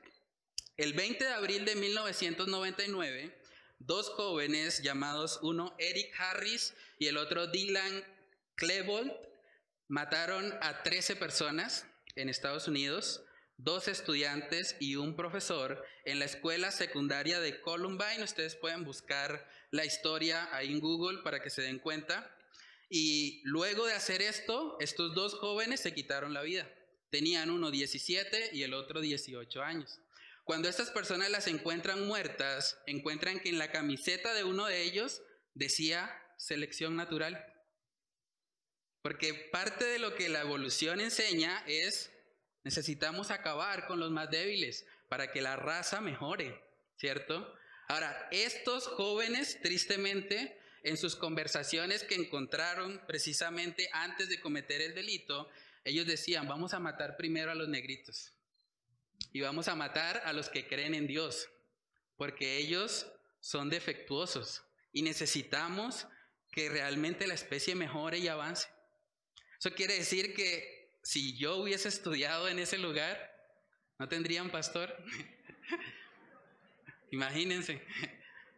[0.76, 3.40] El 20 de abril de 1999,
[3.78, 8.04] dos jóvenes llamados uno Eric Harris y el otro Dylan
[8.56, 9.12] Klebold
[9.88, 13.24] mataron a 13 personas en Estados Unidos,
[13.58, 18.24] dos estudiantes y un profesor en la escuela secundaria de Columbine.
[18.24, 22.34] Ustedes pueden buscar la historia ahí en Google para que se den cuenta.
[22.90, 26.70] Y luego de hacer esto, estos dos jóvenes se quitaron la vida.
[27.10, 30.00] Tenían uno 17 y el otro 18 años.
[30.44, 35.22] Cuando estas personas las encuentran muertas, encuentran que en la camiseta de uno de ellos
[35.54, 37.46] decía selección natural.
[39.02, 42.12] Porque parte de lo que la evolución enseña es
[42.64, 46.62] necesitamos acabar con los más débiles para que la raza mejore,
[46.98, 47.54] ¿cierto?
[47.88, 55.50] Ahora, estos jóvenes, tristemente, en sus conversaciones que encontraron precisamente antes de cometer el delito,
[55.84, 58.34] ellos decían, vamos a matar primero a los negritos.
[59.32, 61.50] Y vamos a matar a los que creen en Dios,
[62.18, 63.08] porque ellos
[63.40, 66.08] son defectuosos y necesitamos
[66.58, 68.68] que realmente la especie mejore y avance.
[69.60, 73.32] Eso quiere decir que si yo hubiese estudiado en ese lugar,
[74.00, 74.98] no tendrían pastor.
[77.12, 77.86] Imagínense.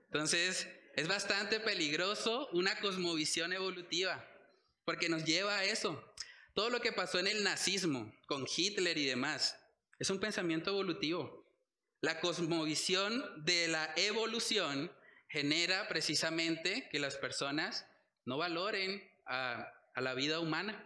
[0.05, 4.25] Entonces, es bastante peligroso una cosmovisión evolutiva,
[4.85, 6.01] porque nos lleva a eso.
[6.53, 9.59] Todo lo que pasó en el nazismo, con Hitler y demás,
[9.99, 11.45] es un pensamiento evolutivo.
[11.99, 14.89] La cosmovisión de la evolución
[15.27, 17.85] genera precisamente que las personas
[18.25, 20.85] no valoren a, la vida humana.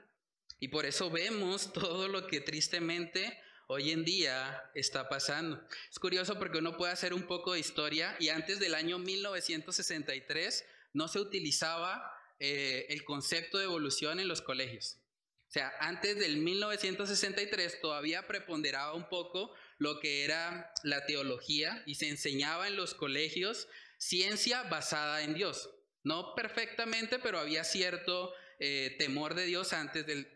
[0.60, 5.63] Y por eso vemos todo lo que tristemente hoy en día está pasando.
[5.91, 10.65] Es curioso porque uno puede hacer un poco de historia y antes del año 1963
[10.93, 14.98] no se utilizaba eh, el concepto de evolución en los colegios.
[15.48, 21.96] O sea, antes del 1963 todavía preponderaba un poco lo que era la teología y
[21.96, 23.67] se enseñaba en los colegios
[24.00, 25.69] ciencia basada en Dios.
[26.04, 30.28] No perfectamente, pero había cierto eh, temor de Dios antes del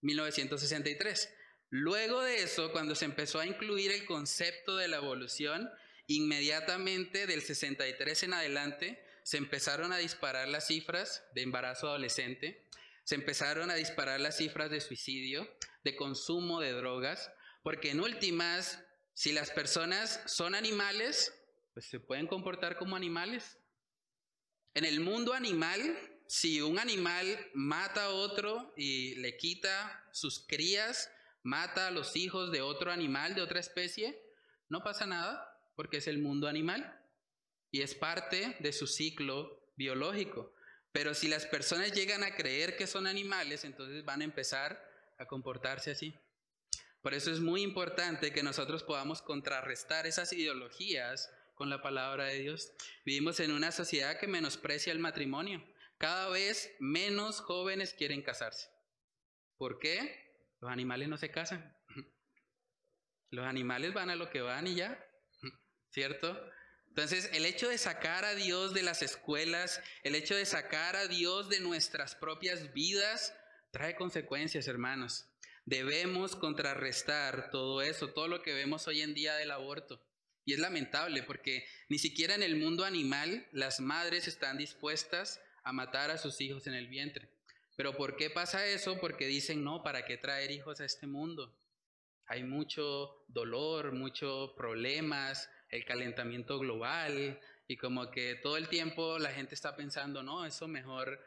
[0.00, 1.32] 1963.
[1.70, 5.70] Luego de eso, cuando se empezó a incluir el concepto de la evolución,
[6.06, 12.66] inmediatamente del 63 en adelante se empezaron a disparar las cifras de embarazo adolescente
[13.04, 15.48] Se empezaron a disparar las cifras de suicidio,
[15.82, 17.32] de consumo de drogas,
[17.62, 21.34] porque en últimas, si las personas son animales,
[21.74, 23.58] pues se pueden comportar como animales.
[24.74, 31.10] En el mundo animal, si un animal mata a otro y le quita sus crías,
[31.42, 34.18] mata a los hijos de otro animal, de otra especie,
[34.68, 36.98] no pasa nada porque es el mundo animal
[37.70, 40.54] y es parte de su ciclo biológico.
[40.92, 44.82] Pero si las personas llegan a creer que son animales, entonces van a empezar
[45.18, 46.14] a comportarse así.
[47.02, 52.38] Por eso es muy importante que nosotros podamos contrarrestar esas ideologías con la palabra de
[52.38, 52.72] Dios.
[53.04, 55.62] Vivimos en una sociedad que menosprecia el matrimonio.
[55.98, 58.68] Cada vez menos jóvenes quieren casarse.
[59.56, 60.56] ¿Por qué?
[60.60, 61.76] Los animales no se casan.
[63.30, 64.98] Los animales van a lo que van y ya.
[65.90, 66.38] ¿Cierto?
[66.88, 71.06] Entonces, el hecho de sacar a Dios de las escuelas, el hecho de sacar a
[71.06, 73.34] Dios de nuestras propias vidas,
[73.70, 75.26] trae consecuencias, hermanos.
[75.64, 80.04] Debemos contrarrestar todo eso, todo lo que vemos hoy en día del aborto.
[80.44, 85.72] Y es lamentable porque ni siquiera en el mundo animal las madres están dispuestas a
[85.72, 87.28] matar a sus hijos en el vientre.
[87.76, 88.98] Pero ¿por qué pasa eso?
[88.98, 91.56] Porque dicen, no, ¿para qué traer hijos a este mundo?
[92.26, 99.32] Hay mucho dolor, muchos problemas, el calentamiento global y como que todo el tiempo la
[99.32, 101.18] gente está pensando, no, eso mejor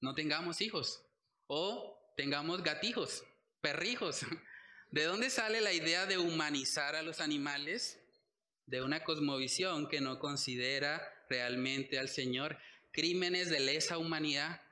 [0.00, 1.04] no tengamos hijos
[1.46, 3.24] o tengamos gatijos,
[3.60, 4.20] perrijos.
[4.90, 8.00] ¿De dónde sale la idea de humanizar a los animales?
[8.66, 12.58] De una cosmovisión que no considera realmente al Señor.
[12.92, 14.62] Crímenes de lesa humanidad,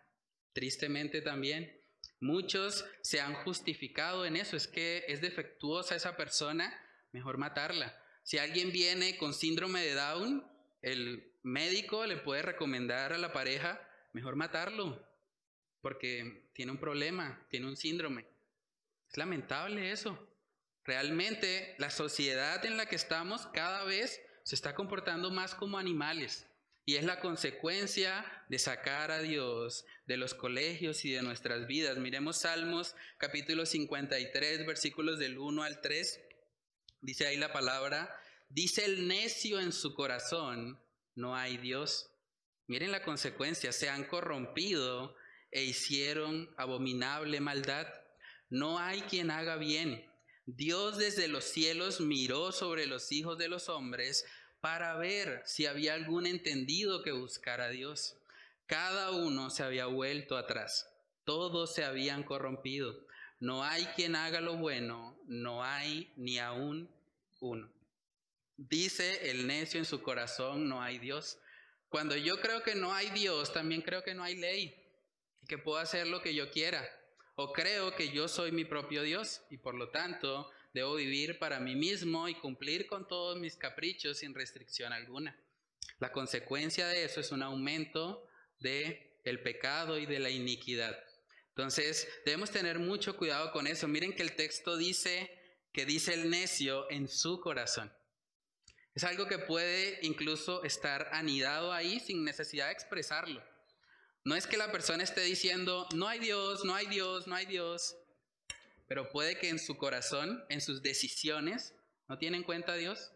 [0.53, 1.81] tristemente también.
[2.21, 6.73] Muchos se han justificado en eso, es que es defectuosa esa persona,
[7.13, 8.01] mejor matarla.
[8.23, 10.47] Si alguien viene con síndrome de Down,
[10.81, 15.07] el médico le puede recomendar a la pareja, mejor matarlo,
[15.83, 18.27] porque tiene un problema, tiene un síndrome.
[19.11, 20.34] Es lamentable eso.
[20.85, 26.47] Realmente la sociedad en la que estamos cada vez se está comportando más como animales.
[26.87, 31.97] Y es la consecuencia de sacar a Dios de los colegios y de nuestras vidas.
[31.97, 36.21] Miremos Salmos capítulo 53, versículos del 1 al 3.
[37.01, 38.15] Dice ahí la palabra,
[38.51, 40.79] dice el necio en su corazón,
[41.15, 42.11] no hay Dios.
[42.67, 45.17] Miren la consecuencia, se han corrompido
[45.51, 47.87] e hicieron abominable maldad.
[48.51, 50.05] No hay quien haga bien.
[50.47, 54.27] Dios desde los cielos miró sobre los hijos de los hombres
[54.61, 58.17] para ver si había algún entendido que buscara a Dios.
[58.67, 60.89] Cada uno se había vuelto atrás,
[61.25, 63.07] todos se habían corrompido.
[63.41, 66.91] No hay quien haga lo bueno, no hay ni aún
[67.41, 67.71] uno.
[68.57, 71.39] Dice el necio en su corazón, no hay Dios.
[71.89, 74.75] Cuando yo creo que no hay Dios, también creo que no hay ley
[75.43, 76.89] y que puedo hacer lo que yo quiera.
[77.37, 81.61] O creo que yo soy mi propio Dios y por lo tanto debo vivir para
[81.61, 85.37] mí mismo y cumplir con todos mis caprichos sin restricción alguna.
[85.99, 88.27] La consecuencia de eso es un aumento
[88.61, 90.97] de el pecado y de la iniquidad.
[91.49, 93.87] Entonces, debemos tener mucho cuidado con eso.
[93.89, 95.31] Miren que el texto dice
[95.73, 97.93] que dice el necio en su corazón.
[98.95, 103.43] Es algo que puede incluso estar anidado ahí sin necesidad de expresarlo.
[104.25, 107.45] No es que la persona esté diciendo, no hay Dios, no hay Dios, no hay
[107.45, 107.95] Dios,
[108.89, 111.75] pero puede que en su corazón, en sus decisiones,
[112.09, 113.13] no tiene en cuenta a Dios.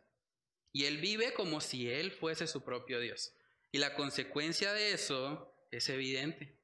[0.71, 3.33] Y él vive como si él fuese su propio Dios.
[3.73, 6.55] Y la consecuencia de eso es evidente.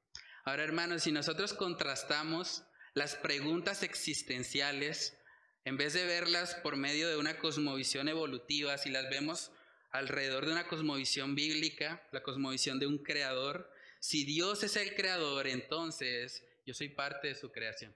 [0.43, 5.17] Ahora, hermanos, si nosotros contrastamos las preguntas existenciales,
[5.65, 9.51] en vez de verlas por medio de una cosmovisión evolutiva, si las vemos
[9.91, 13.71] alrededor de una cosmovisión bíblica, la cosmovisión de un creador,
[14.05, 17.91] si Dios es el creador, entonces yo soy parte de su creación.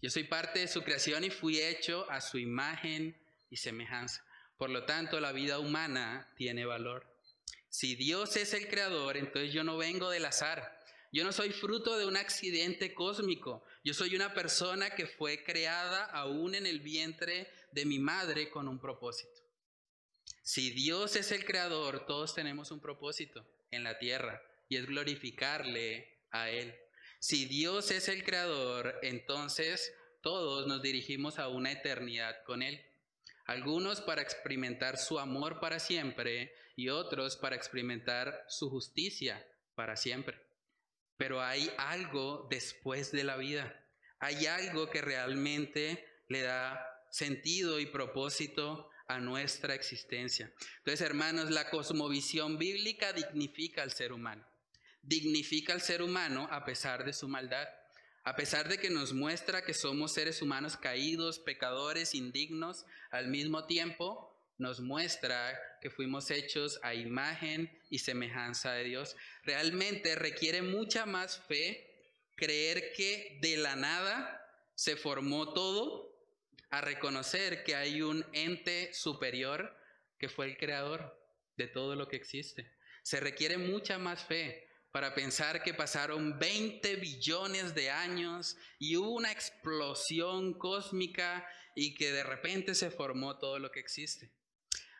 [0.00, 3.14] Yo soy parte de su creación y fui hecho a su imagen
[3.50, 4.24] y semejanza.
[4.56, 7.06] Por lo tanto, la vida humana tiene valor.
[7.68, 10.74] Si Dios es el creador, entonces yo no vengo del azar.
[11.12, 13.62] Yo no soy fruto de un accidente cósmico.
[13.84, 18.68] Yo soy una persona que fue creada aún en el vientre de mi madre con
[18.68, 19.42] un propósito.
[20.42, 23.44] Si Dios es el creador, todos tenemos un propósito
[23.74, 26.74] en la tierra y es glorificarle a Él.
[27.18, 32.84] Si Dios es el creador, entonces todos nos dirigimos a una eternidad con Él.
[33.46, 40.40] Algunos para experimentar su amor para siempre y otros para experimentar su justicia para siempre.
[41.16, 43.80] Pero hay algo después de la vida.
[44.18, 50.52] Hay algo que realmente le da sentido y propósito a nuestra existencia.
[50.78, 54.44] Entonces, hermanos, la cosmovisión bíblica dignifica al ser humano.
[55.02, 57.68] dignifica al ser humano a pesar de su maldad.
[58.22, 63.66] A pesar de que nos muestra que somos seres humanos caídos, pecadores, indignos, al mismo
[63.66, 69.14] tiempo nos muestra que fuimos hechos a imagen y semejanza de Dios.
[69.42, 71.90] Realmente requiere mucha más fe
[72.34, 74.40] creer que de la nada
[74.74, 76.13] se formó todo
[76.74, 79.78] a reconocer que hay un ente superior
[80.18, 81.16] que fue el creador
[81.56, 82.68] de todo lo que existe.
[83.04, 89.12] Se requiere mucha más fe para pensar que pasaron 20 billones de años y hubo
[89.12, 91.46] una explosión cósmica
[91.76, 94.32] y que de repente se formó todo lo que existe.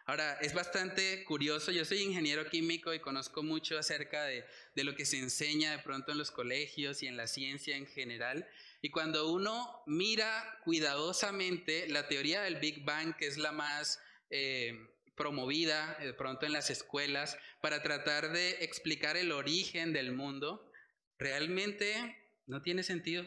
[0.06, 4.44] Ahora, es bastante curioso, yo soy ingeniero químico y conozco mucho acerca de,
[4.76, 7.86] de, lo que se enseña de pronto en los colegios y en la ciencia en
[7.86, 8.46] general.
[8.84, 14.74] Y cuando uno mira cuidadosamente la teoría del Big Bang, que es la más eh,
[15.16, 20.70] promovida de pronto en las escuelas, para tratar de explicar el origen del mundo,
[21.18, 22.14] realmente
[22.46, 23.26] no tiene sentido.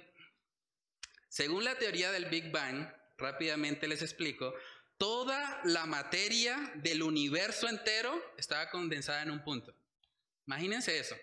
[1.27, 4.53] Según la teoría del Big Bang, rápidamente les explico,
[4.99, 9.73] Toda la materia del universo entero estaba condensada en un punto.
[10.45, 11.15] Imagínense eso.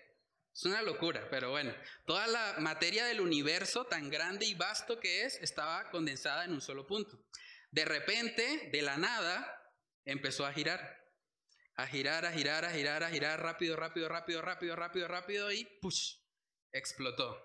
[0.55, 1.75] Es una locura, pero bueno.
[2.07, 6.61] Toda la materia del universo, tan grande y vasto que es, estaba condensada en un
[6.61, 7.19] solo punto.
[7.73, 9.61] De repente, de la nada,
[10.05, 11.03] empezó a girar.
[11.75, 15.65] A girar, a girar, a girar, a girar, rápido, rápido, rápido, rápido, rápido, rápido, y
[15.81, 16.19] ¡push!
[16.71, 17.43] explotó.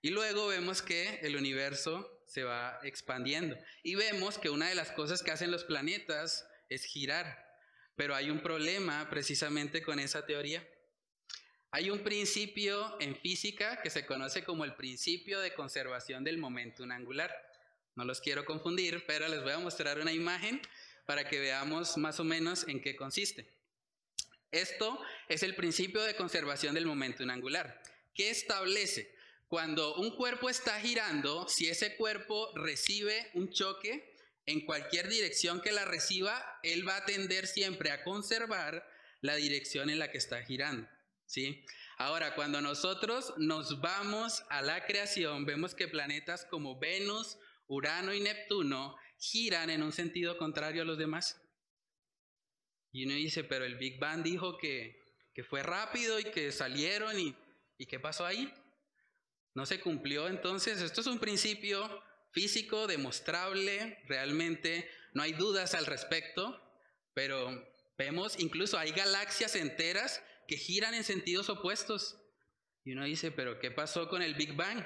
[0.00, 3.56] Y luego vemos que el universo se va expandiendo.
[3.82, 7.44] Y vemos que una de las cosas que hacen los planetas es girar.
[7.96, 10.64] Pero hay un problema precisamente con esa teoría.
[11.76, 16.84] Hay un principio en física que se conoce como el principio de conservación del momento
[16.84, 17.34] angular.
[17.96, 20.62] No los quiero confundir, pero les voy a mostrar una imagen
[21.04, 23.52] para que veamos más o menos en qué consiste.
[24.52, 27.82] Esto es el principio de conservación del momento angular.
[28.14, 29.12] ¿Qué establece?
[29.48, 34.14] Cuando un cuerpo está girando, si ese cuerpo recibe un choque,
[34.46, 38.88] en cualquier dirección que la reciba, él va a tender siempre a conservar
[39.22, 40.93] la dirección en la que está girando.
[41.34, 41.64] ¿Sí?
[41.98, 48.20] Ahora, cuando nosotros nos vamos a la creación, vemos que planetas como Venus, Urano y
[48.20, 51.40] Neptuno giran en un sentido contrario a los demás.
[52.92, 55.02] Y uno dice, pero el Big Bang dijo que,
[55.48, 57.34] fue rápido y que salieron y,
[57.76, 58.52] ¿y qué pasó ahí?
[59.54, 60.28] no se cumplió.
[60.28, 66.60] Entonces, esto es un principio físico, demostrable, realmente no hay dudas al respecto,
[67.14, 67.64] pero
[67.96, 72.20] vemos incluso hay galaxias enteras que giran en sentidos opuestos.
[72.84, 74.84] Y uno dice, pero ¿qué pasó con el Big Bang?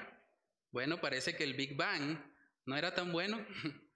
[0.71, 2.17] Bueno, parece que el Big Bang
[2.65, 3.45] no era tan bueno.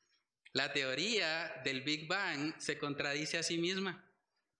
[0.53, 4.07] La teoría del Big Bang se contradice a sí misma,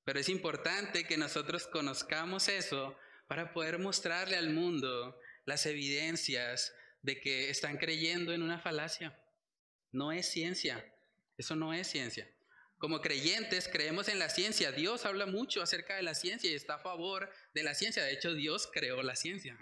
[0.04, 2.98] pero es importante que nosotros conozcamos eso
[3.28, 6.74] para poder mostrarle al mundo las evidencias
[7.04, 9.20] de que están creyendo en una falacia.
[9.92, 10.84] No es ciencia.
[11.38, 12.28] Eso no es ciencia.
[12.84, 14.74] Como creyentes creemos en la ciencia.
[14.74, 18.04] Dios habla mucho acerca de la ciencia y está a favor de la ciencia.
[18.04, 19.58] De hecho, Dios creó la ciencia.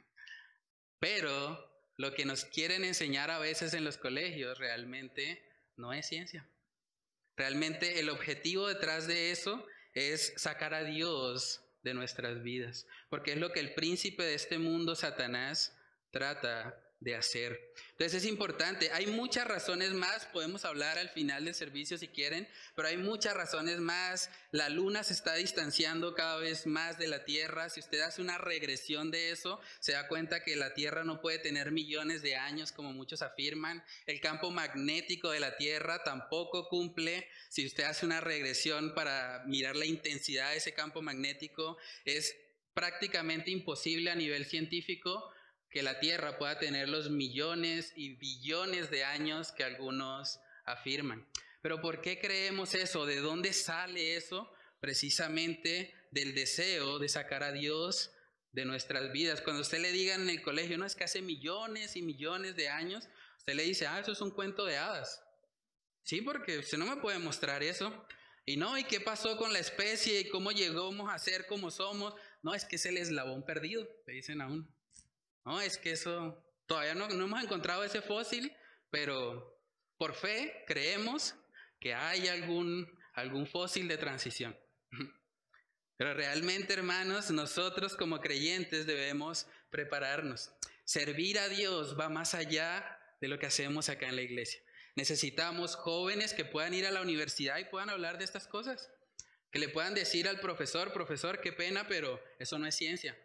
[0.97, 5.47] Pero lo que nos quieren enseñar a veces en los colegios realmente
[5.77, 6.49] no es ciencia.
[7.37, 13.37] Realmente el objetivo detrás de eso es sacar a Dios de nuestras vidas, porque es
[13.37, 15.77] lo que el príncipe de este mundo, Satanás,
[16.09, 17.73] trata de hacer.
[17.91, 22.47] Entonces es importante, hay muchas razones más, podemos hablar al final del servicio si quieren,
[22.75, 24.29] pero hay muchas razones más.
[24.51, 27.69] La luna se está distanciando cada vez más de la Tierra.
[27.69, 31.39] Si usted hace una regresión de eso, se da cuenta que la Tierra no puede
[31.39, 33.83] tener millones de años como muchos afirman.
[34.05, 37.27] El campo magnético de la Tierra tampoco cumple.
[37.49, 42.35] Si usted hace una regresión para mirar la intensidad de ese campo magnético, es
[42.75, 45.33] prácticamente imposible a nivel científico
[45.71, 51.25] que la Tierra pueda tener los millones y billones de años que algunos afirman.
[51.61, 53.05] Pero ¿por qué creemos eso?
[53.05, 54.51] ¿De dónde sale eso?
[54.79, 58.11] Precisamente del deseo de sacar a Dios
[58.51, 59.41] de nuestras vidas.
[59.41, 62.67] Cuando usted le diga en el colegio, no es que hace millones y millones de
[62.67, 63.07] años,
[63.37, 65.23] usted le dice, ah, eso es un cuento de hadas.
[66.03, 68.05] Sí, porque usted no me puede mostrar eso.
[68.45, 70.19] Y no, ¿y qué pasó con la especie?
[70.19, 72.15] ¿Y cómo llegamos a ser como somos?
[72.41, 74.67] No, es que es el eslabón perdido, le dicen a uno.
[75.45, 78.55] No, es que eso, todavía no, hemos encontrado ese fósil,
[78.89, 79.59] pero
[79.97, 81.35] por fe creemos
[81.79, 84.57] que hay algún, algún fósil de transición.
[85.97, 90.51] Pero realmente, hermanos, nosotros como creyentes debemos prepararnos.
[90.83, 94.63] Servir a Dios va más allá de lo que hacemos acá en la iglesia.
[94.95, 98.89] Necesitamos jóvenes que puedan ir a la universidad y puedan hablar de estas cosas.
[99.51, 103.15] Que le puedan decir al profesor, profesor, qué pena, pero eso no es ciencia.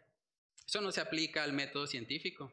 [0.66, 2.52] Eso no se aplica al método científico.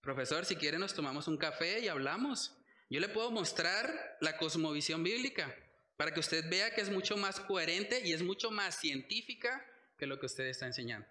[0.00, 2.54] Profesor, si quiere nos tomamos un café y hablamos.
[2.90, 5.54] Yo le puedo mostrar la cosmovisión bíblica
[5.96, 9.64] para que usted vea que es mucho más coherente y es mucho más científica
[9.98, 11.08] que lo que usted está enseñando.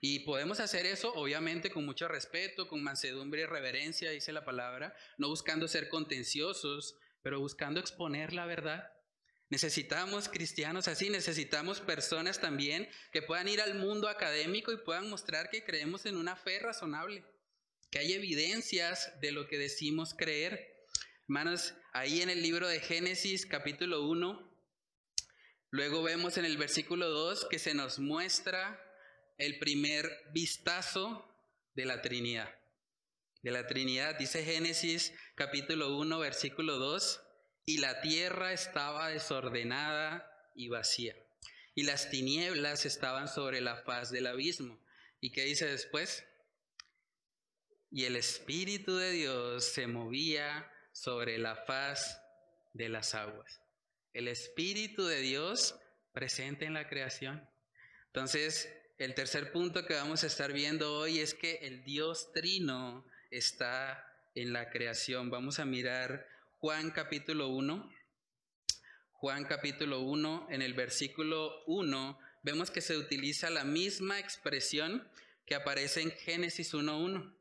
[0.00, 4.94] Y podemos hacer eso, obviamente, con mucho respeto, con mansedumbre y reverencia, dice la palabra,
[5.16, 8.92] no buscando ser contenciosos, pero buscando exponer la verdad.
[9.50, 15.48] Necesitamos cristianos así, necesitamos personas también que puedan ir al mundo académico y puedan mostrar
[15.48, 17.24] que creemos en una fe razonable,
[17.90, 20.84] que hay evidencias de lo que decimos creer.
[21.22, 24.50] Hermanos, ahí en el libro de Génesis capítulo 1,
[25.70, 28.78] luego vemos en el versículo 2 que se nos muestra
[29.38, 31.26] el primer vistazo
[31.74, 32.54] de la Trinidad.
[33.40, 37.22] De la Trinidad, dice Génesis capítulo 1, versículo 2,
[37.68, 41.14] y la tierra estaba desordenada y vacía,
[41.74, 44.80] y las tinieblas estaban sobre la faz del abismo.
[45.20, 46.24] ¿Y qué dice después?
[47.90, 52.18] Y el Espíritu de Dios se movía sobre la faz
[52.72, 53.60] de las aguas.
[54.14, 55.78] El Espíritu de Dios
[56.14, 57.46] presente en la creación.
[58.06, 63.04] Entonces, el tercer punto que vamos a estar viendo hoy es que el Dios trino
[63.30, 65.28] está en la creación.
[65.28, 67.88] Vamos a mirar Juan capítulo 1.
[69.12, 75.08] Juan capítulo 1, en el versículo 1, vemos que se utiliza la misma expresión
[75.46, 77.32] que aparece en Génesis 1.1.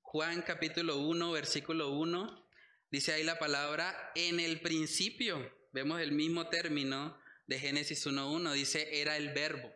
[0.00, 2.48] Juan capítulo 1, versículo 1,
[2.88, 5.52] dice ahí la palabra en el principio.
[5.72, 9.72] Vemos el mismo término de Génesis 1.1, dice era el verbo.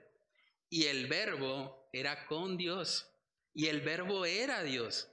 [0.70, 3.11] Y el verbo era con Dios.
[3.53, 5.09] Y el verbo era Dios.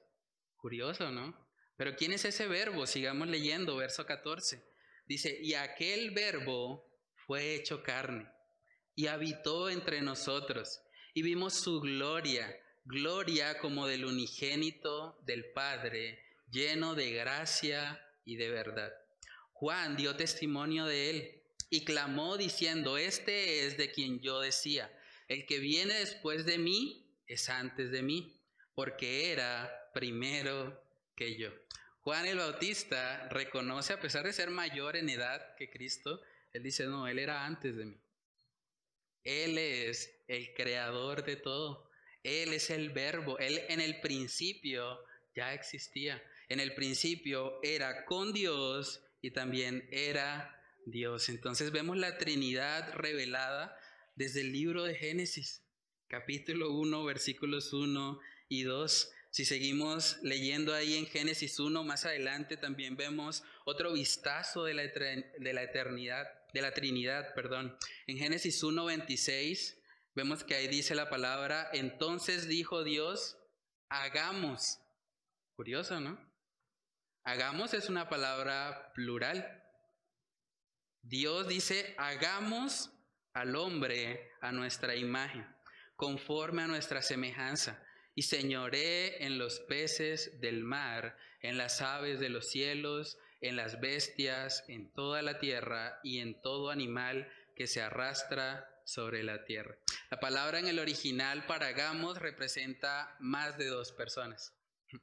[0.57, 1.43] Curioso, ¿no?
[1.76, 2.86] Pero ¿quién es ese verbo?
[2.86, 4.63] Sigamos leyendo, verso 14.
[5.05, 6.88] Dice, y aquel verbo
[7.26, 8.30] fue hecho carne
[8.95, 10.82] y habitó entre nosotros
[11.13, 12.55] y vimos su gloria,
[12.86, 16.19] gloria como del unigénito del Padre,
[16.49, 18.93] lleno de gracia y de verdad.
[19.51, 24.91] Juan dio testimonio de él y clamó diciendo, este es de quien yo decía,
[25.28, 28.39] el que viene después de mí es antes de mí,
[28.76, 30.84] porque era primero
[31.15, 31.49] que yo.
[32.04, 36.86] Juan el Bautista reconoce, a pesar de ser mayor en edad que Cristo, él dice,
[36.86, 37.97] no, él era antes de mí.
[39.24, 41.89] Él es el creador de todo.
[42.24, 43.39] Él es el verbo.
[43.39, 44.99] Él en el principio
[45.34, 46.22] ya existía.
[46.49, 51.30] En el principio era con Dios y también era Dios.
[51.30, 53.78] Entonces vemos la Trinidad revelada
[54.16, 55.64] desde el libro de Génesis,
[56.10, 59.12] capítulo 1, versículos 1 y 2.
[59.34, 64.84] Si seguimos leyendo ahí en Génesis 1, más adelante también vemos otro vistazo de la,
[64.84, 67.75] de la eternidad, de la Trinidad, perdón.
[68.05, 69.81] En Génesis 1, 26,
[70.13, 73.39] vemos que ahí dice la palabra, entonces dijo Dios,
[73.89, 74.77] hagamos.
[75.55, 76.19] Curioso, ¿no?
[77.23, 79.63] Hagamos es una palabra plural.
[81.01, 82.91] Dios dice, hagamos
[83.34, 85.43] al hombre a nuestra imagen,
[85.95, 87.84] conforme a nuestra semejanza,
[88.16, 93.80] y señoré en los peces del mar, en las aves de los cielos, en las
[93.80, 99.78] bestias, en toda la tierra y en todo animal que se arrastra sobre la tierra.
[100.09, 104.53] La palabra en el original para gamos representa más de dos personas.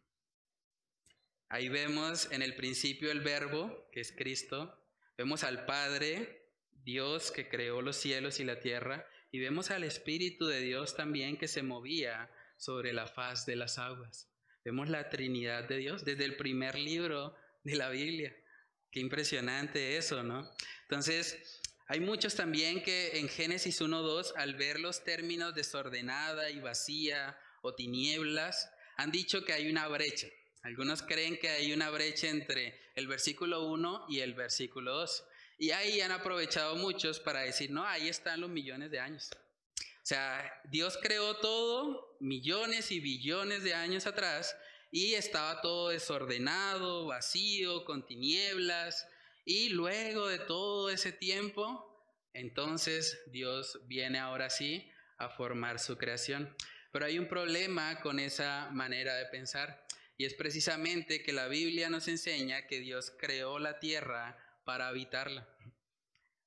[1.49, 4.79] Ahí vemos en el principio el verbo, que es Cristo,
[5.19, 6.49] vemos al Padre,
[6.85, 11.37] Dios que creó los cielos y la tierra, y vemos al Espíritu de Dios también
[11.37, 12.31] que se movía
[12.61, 14.29] sobre la faz de las aguas.
[14.65, 17.35] Vemos la Trinidad de Dios desde el primer libro
[17.65, 18.37] de la Biblia.
[18.91, 20.49] Qué impresionante eso, ¿no?
[20.83, 27.39] Entonces, hay muchos también que en Génesis 1.2, al ver los términos desordenada y vacía
[27.63, 30.27] o tinieblas, han dicho que hay una brecha.
[30.63, 35.25] Algunos creen que hay una brecha entre el versículo 1 y el versículo 2.
[35.59, 39.31] Y ahí han aprovechado muchos para decir, no, ahí están los millones de años.
[39.33, 44.57] O sea, Dios creó todo millones y billones de años atrás
[44.91, 49.09] y estaba todo desordenado, vacío, con tinieblas.
[49.45, 56.55] Y luego de todo ese tiempo, entonces Dios viene ahora sí a formar su creación.
[56.93, 59.85] Pero hay un problema con esa manera de pensar
[60.17, 65.49] y es precisamente que la Biblia nos enseña que Dios creó la tierra para habitarla,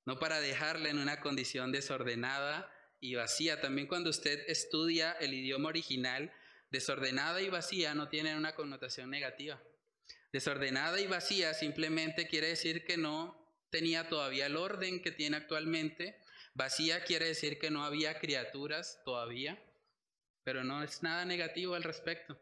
[0.05, 2.71] no para dejarla en una condición desordenada
[3.03, 3.59] y vacía.
[3.59, 6.31] También cuando usted estudia el idioma original,
[6.71, 9.61] desordenada y vacía no tienen una connotación negativa.
[10.31, 13.37] Desordenada y vacía simplemente quiere decir que no
[13.69, 16.17] tenía todavía el orden que tiene actualmente.
[16.53, 19.61] Vacía quiere decir que no había criaturas todavía.
[20.45, 22.37] pero no es nada negativo al respecto.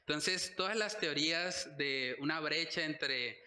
[0.00, 3.42] Entonces, todas las teorías de una brecha entre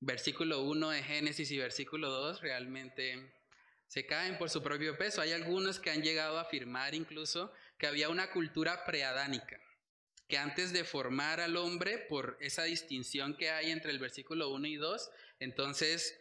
[0.00, 3.37] versículo 1 de Génesis y versículo 2 realmente
[3.88, 5.20] se caen por su propio peso.
[5.20, 9.60] Hay algunos que han llegado a afirmar incluso que había una cultura preadánica,
[10.28, 14.66] que antes de formar al hombre, por esa distinción que hay entre el versículo 1
[14.66, 15.10] y 2,
[15.40, 16.20] entonces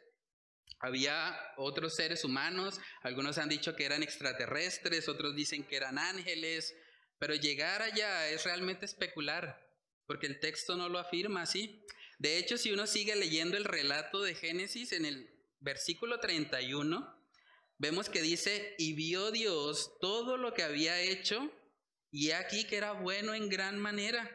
[0.79, 6.75] había otros seres humanos, algunos han dicho que eran extraterrestres, otros dicen que eran ángeles,
[7.19, 9.67] pero llegar allá es realmente especular,
[10.05, 11.83] porque el texto no lo afirma así.
[12.19, 17.16] De hecho, si uno sigue leyendo el relato de Génesis en el versículo 31,
[17.77, 21.51] vemos que dice, y vio Dios todo lo que había hecho,
[22.11, 24.29] y aquí que era bueno en gran manera,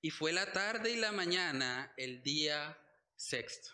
[0.00, 2.78] y fue la tarde y la mañana el día
[3.16, 3.70] sexto.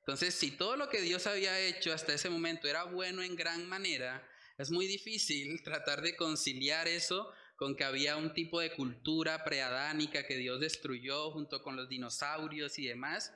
[0.00, 3.68] Entonces, si todo lo que Dios había hecho hasta ese momento era bueno en gran
[3.68, 4.26] manera,
[4.56, 10.26] es muy difícil tratar de conciliar eso con que había un tipo de cultura preadánica
[10.26, 13.34] que Dios destruyó junto con los dinosaurios y demás.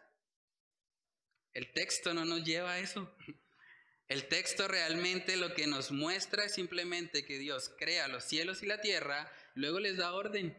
[1.52, 3.12] El texto no nos lleva a eso.
[4.12, 8.66] El texto realmente lo que nos muestra es simplemente que Dios crea los cielos y
[8.66, 10.54] la tierra, luego les da orden.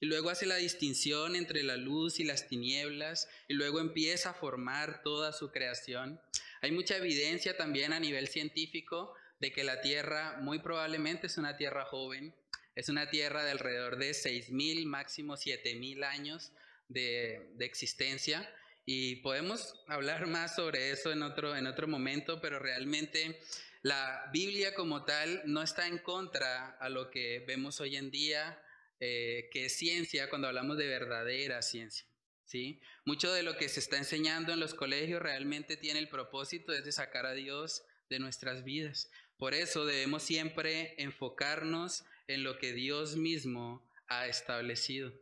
[0.00, 4.34] Y luego hace la distinción entre la luz y las tinieblas y luego empieza a
[4.34, 6.20] formar toda su creación.
[6.60, 11.56] Hay mucha evidencia también a nivel científico de que la Tierra muy probablemente es una
[11.56, 12.34] Tierra joven,
[12.74, 16.52] es una Tierra de alrededor de 6.000, máximo 7.000 años
[16.88, 18.46] de, de existencia.
[18.86, 23.40] Y podemos hablar más sobre eso en otro, en otro momento, pero realmente
[23.82, 28.62] la Biblia como tal no está en contra a lo que vemos hoy en día,
[29.00, 32.06] eh, que es ciencia cuando hablamos de verdadera ciencia.
[32.44, 32.80] ¿sí?
[33.04, 36.92] Mucho de lo que se está enseñando en los colegios realmente tiene el propósito de
[36.92, 39.10] sacar a Dios de nuestras vidas.
[39.36, 45.12] Por eso debemos siempre enfocarnos en lo que Dios mismo ha establecido.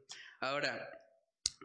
[0.41, 1.02] Ahora,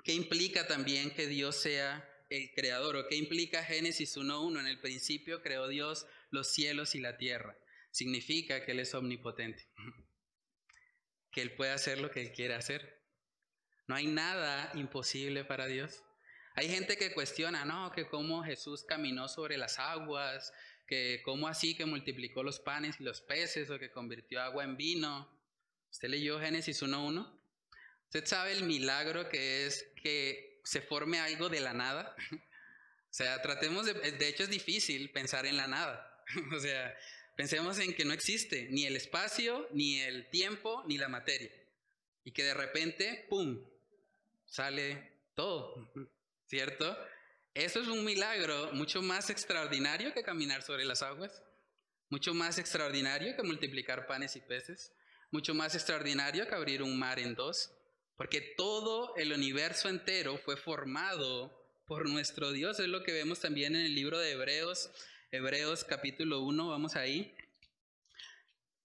[0.07, 2.95] ¿qué implica también que Dios sea el creador?
[2.95, 4.57] ¿O qué implica Génesis 1.1?
[4.61, 7.57] En el principio creó Dios los cielos y la tierra.
[7.91, 9.69] Significa que Él es omnipotente
[11.31, 13.03] que Él puede hacer lo que Él quiere hacer.
[13.85, 16.01] No hay nada imposible para Dios.
[16.55, 20.53] Hay gente que cuestiona, no, que cómo Jesús caminó sobre las aguas,
[20.87, 24.77] que cómo así que multiplicó los panes y los peces o que convirtió agua en
[24.77, 25.29] vino.
[25.91, 27.36] ¿Usted leyó Génesis 1.1?
[28.17, 32.15] ¿Usted sabe el milagro que es que se forme algo de la nada?
[32.31, 36.23] o sea, tratemos de, de hecho es difícil pensar en la nada.
[36.55, 36.97] o sea,
[37.37, 41.51] Pensemos en que no existe ni el espacio, ni el tiempo, ni la materia.
[42.23, 43.63] Y que de repente, ¡pum!,
[44.47, 45.93] sale todo,
[46.47, 46.97] ¿cierto?
[47.53, 51.43] Eso es un milagro mucho más extraordinario que caminar sobre las aguas,
[52.09, 54.91] mucho más extraordinario que multiplicar panes y peces,
[55.29, 57.76] mucho más extraordinario que abrir un mar en dos,
[58.17, 61.53] porque todo el universo entero fue formado
[61.85, 62.79] por nuestro Dios.
[62.79, 64.91] Es lo que vemos también en el libro de Hebreos
[65.29, 67.35] Hebreos capítulo 1, vamos ahí.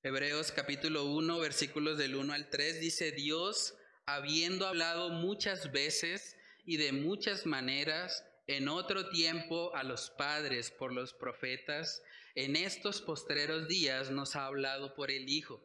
[0.02, 3.76] Hebreos capítulo 1, versículos del 1 al 3, dice Dios,
[4.06, 10.92] habiendo hablado muchas veces y de muchas maneras en otro tiempo a los padres por
[10.92, 12.02] los profetas,
[12.34, 15.64] en estos postreros días nos ha hablado por el Hijo,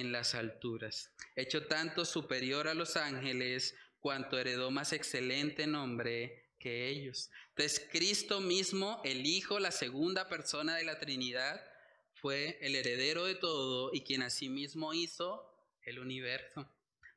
[0.00, 6.88] en las alturas, hecho tanto superior a los ángeles, cuanto heredó más excelente nombre que
[6.88, 7.30] ellos.
[7.50, 11.60] Entonces Cristo mismo, el Hijo, la segunda persona de la Trinidad,
[12.14, 16.68] fue el heredero de todo y quien asimismo hizo el universo.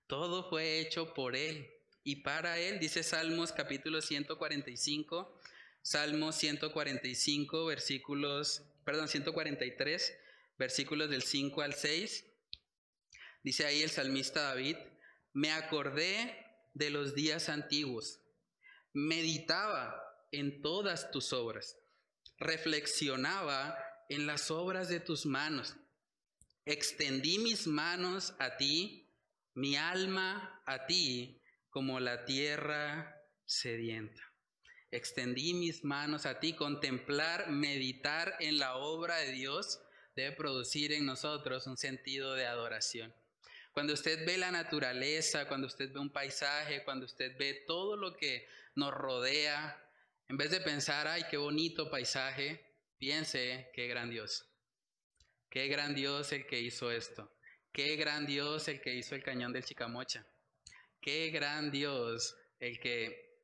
[0.08, 1.70] Todo fue hecho por Él
[2.04, 5.40] y para Él, dice Salmos capítulo 145,
[5.82, 10.18] Salmos 145, versículos, perdón, 143,
[10.58, 12.26] versículos del 5 al 6.
[13.44, 14.78] Dice ahí el salmista David,
[15.34, 18.22] me acordé de los días antiguos,
[18.94, 21.78] meditaba en todas tus obras,
[22.38, 23.78] reflexionaba
[24.10, 25.76] en las obras de tus manos.
[26.66, 29.08] Extendí mis manos a ti,
[29.54, 34.22] mi alma a ti, como la tierra sedienta.
[34.92, 39.80] Extendí mis manos a ti, contemplar, meditar en la obra de Dios
[40.16, 43.14] debe producir en nosotros un sentido de adoración.
[43.72, 48.16] Cuando usted ve la naturaleza, cuando usted ve un paisaje, cuando usted ve todo lo
[48.16, 49.86] que nos rodea,
[50.28, 52.64] en vez de pensar, ay, qué bonito paisaje,
[52.98, 54.46] piense, qué gran Dios.
[55.50, 57.32] Qué gran Dios el que hizo esto.
[57.72, 60.26] Qué gran Dios el que hizo el cañón del Chicamocha.
[61.02, 63.40] Qué gran Dios el que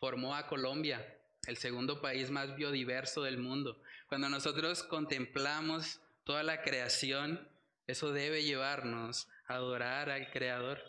[0.00, 1.06] formó a Colombia,
[1.46, 3.80] el segundo país más biodiverso del mundo.
[4.08, 7.48] Cuando nosotros contemplamos toda la creación,
[7.86, 10.82] eso debe llevarnos adorar al Creador.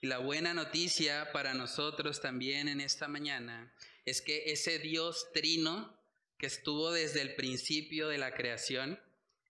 [0.00, 3.72] Y la buena noticia para nosotros también en esta mañana
[4.04, 5.98] es que ese Dios trino
[6.38, 9.00] que estuvo desde el principio de la creación,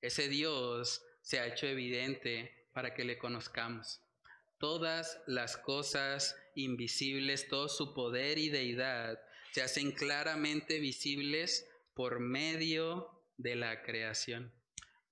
[0.00, 4.00] ese Dios se ha hecho evidente para que le conozcamos.
[4.58, 9.18] Todas las cosas invisibles, todo su poder y deidad
[9.52, 14.52] se hacen claramente visibles por medio de la creación.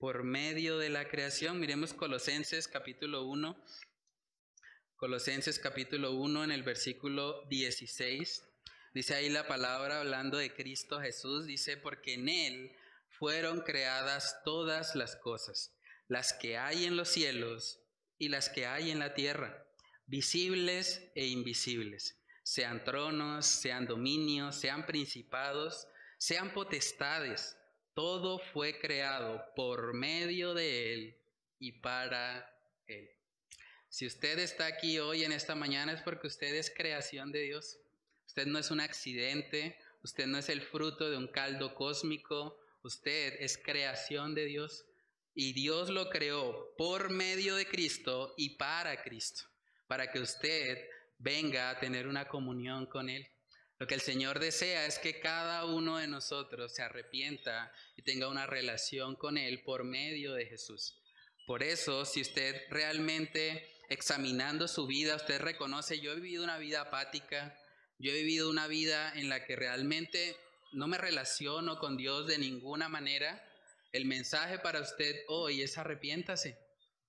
[0.02, 3.56] Por medio de la creación, miremos Colosenses capítulo 1.
[4.96, 8.42] Colosenses capítulo 1 en el versículo 16.
[8.94, 12.76] Dice ahí la palabra hablando de Cristo Jesús, dice, porque en Él
[13.10, 15.72] fueron creadas todas las cosas,
[16.08, 17.78] las que hay en los cielos
[18.18, 19.64] y las que hay en la tierra,
[20.06, 25.86] visibles e invisibles, sean tronos, sean dominios, sean principados,
[26.18, 27.56] sean potestades,
[27.94, 31.16] todo fue creado por medio de Él
[31.58, 32.54] y para
[32.86, 33.10] Él.
[33.88, 37.78] Si usted está aquí hoy en esta mañana es porque usted es creación de Dios.
[38.26, 43.36] Usted no es un accidente, usted no es el fruto de un caldo cósmico, usted
[43.40, 44.86] es creación de Dios.
[45.34, 49.44] Y Dios lo creó por medio de Cristo y para Cristo,
[49.86, 50.88] para que usted
[51.18, 53.31] venga a tener una comunión con Él.
[53.82, 58.28] Lo que el Señor desea es que cada uno de nosotros se arrepienta y tenga
[58.28, 61.02] una relación con Él por medio de Jesús.
[61.48, 66.82] Por eso, si usted realmente examinando su vida, usted reconoce, yo he vivido una vida
[66.82, 67.58] apática,
[67.98, 70.36] yo he vivido una vida en la que realmente
[70.70, 73.44] no me relaciono con Dios de ninguna manera.
[73.90, 76.56] El mensaje para usted hoy es arrepiéntase.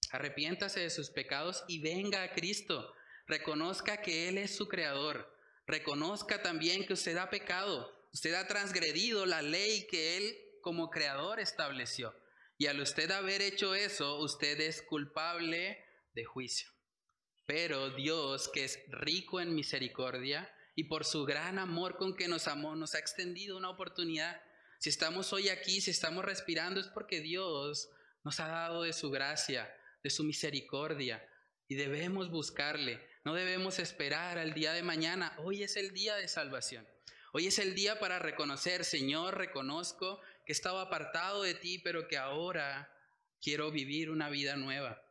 [0.10, 2.96] Arrepiéntase de sus pecados y venga a Cristo.
[3.28, 5.33] Reconozca que Él es su creador.
[5.66, 7.92] Reconozca también que usted ha pecado.
[8.14, 12.16] Usted ha transgredido la ley que Él como creador estableció.
[12.58, 15.84] Y al usted haber hecho eso, usted es culpable
[16.14, 16.70] de juicio.
[17.46, 22.48] Pero Dios, que es rico en misericordia, y por su gran amor con que nos
[22.48, 24.42] amó, nos ha extendido una oportunidad.
[24.80, 27.90] Si estamos hoy aquí, si estamos respirando, es porque Dios
[28.24, 29.72] nos ha dado de su gracia,
[30.04, 31.28] de su misericordia,
[31.68, 33.00] y debemos buscarle.
[33.24, 35.36] No debemos esperar al día de mañana.
[35.40, 36.88] Hoy es el día de salvación.
[37.32, 42.18] Hoy es el día para reconocer, Señor, reconozco que estaba apartado de ti, pero que
[42.18, 42.92] ahora
[43.42, 45.02] quiero vivir una vida nueva.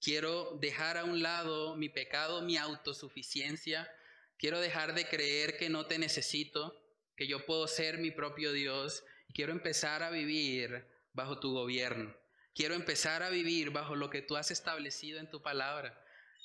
[0.00, 3.88] Quiero dejar a un lado mi pecado, mi autosuficiencia,
[4.42, 6.76] Quiero dejar de creer que no te necesito,
[7.16, 12.12] que yo puedo ser mi propio Dios quiero empezar a vivir bajo tu gobierno.
[12.52, 16.01] Quiero empezar a vivir bajo lo que tú has establecido en tu palabra.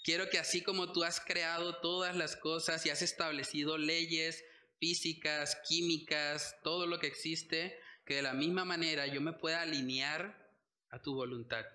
[0.08, 4.42] Quiero que así como tú has creado todas las cosas y has establecido leyes
[4.80, 10.50] físicas, químicas, todo lo que existe, que de la misma manera yo me pueda alinear
[10.92, 11.66] a tu voluntad,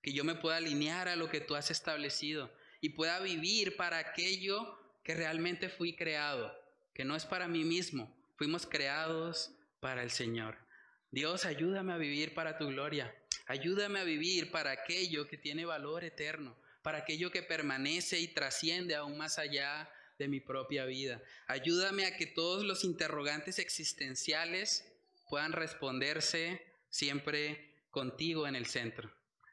[0.00, 3.98] que yo me pueda alinear a lo que tú has establecido y pueda vivir para
[3.98, 6.54] aquello que realmente fui creado,
[6.94, 10.56] que no es para mí mismo, fuimos creados para el Señor.
[11.10, 13.14] Dios, ayúdame a vivir para tu gloria,
[13.44, 18.94] ayúdame a vivir para aquello que tiene valor eterno, para aquello que permanece y trasciende
[18.94, 21.20] aún más allá de mi propia vida.
[21.46, 24.84] Ayúdame a que todos los interrogantes existenciales
[25.30, 29.10] puedan responderse siempre contigo en el centro,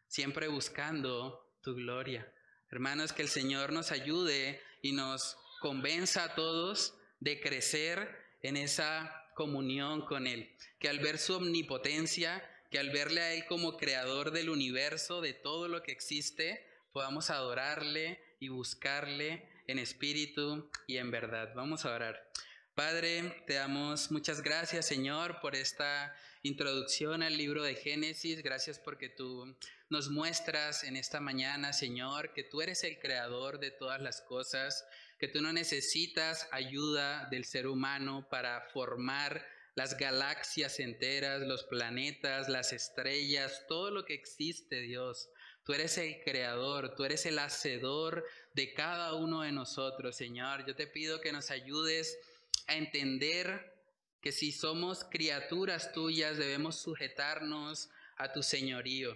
[0.09, 2.29] siempre buscando tu gloria.
[2.69, 9.31] Hermanos, que el Señor nos ayude y nos convenza a todos de crecer en esa
[9.35, 10.53] comunión con Él.
[10.79, 15.33] Que al ver su omnipotencia, que al verle a Él como creador del universo, de
[15.33, 21.53] todo lo que existe, podamos adorarle y buscarle en espíritu y en verdad.
[21.55, 22.31] Vamos a orar.
[22.75, 28.41] Padre, te damos muchas gracias, Señor, por esta introducción al libro de Génesis.
[28.41, 29.55] Gracias porque tú
[29.89, 34.85] nos muestras en esta mañana, Señor, que tú eres el creador de todas las cosas,
[35.19, 42.49] que tú no necesitas ayuda del ser humano para formar las galaxias enteras, los planetas,
[42.49, 45.29] las estrellas, todo lo que existe, Dios.
[45.71, 50.65] Tú eres el creador, tú eres el hacedor de cada uno de nosotros, Señor.
[50.65, 52.19] Yo te pido que nos ayudes
[52.67, 53.73] a entender
[54.19, 59.15] que si somos criaturas tuyas debemos sujetarnos a tu señorío.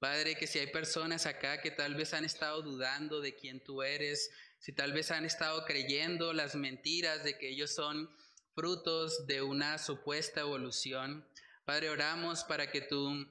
[0.00, 3.84] Padre, que si hay personas acá que tal vez han estado dudando de quién tú
[3.84, 8.10] eres, si tal vez han estado creyendo las mentiras de que ellos son
[8.52, 11.24] frutos de una supuesta evolución,
[11.64, 13.28] Padre, oramos para que tú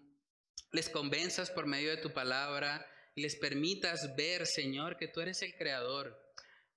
[0.72, 2.86] les convenzas por medio de tu palabra
[3.16, 6.20] y les permitas ver, Señor, que tú eres el creador,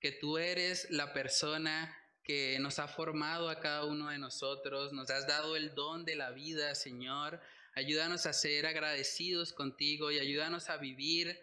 [0.01, 5.11] que tú eres la persona que nos ha formado a cada uno de nosotros, nos
[5.11, 7.41] has dado el don de la vida, Señor.
[7.75, 11.39] Ayúdanos a ser agradecidos contigo y ayúdanos a vivir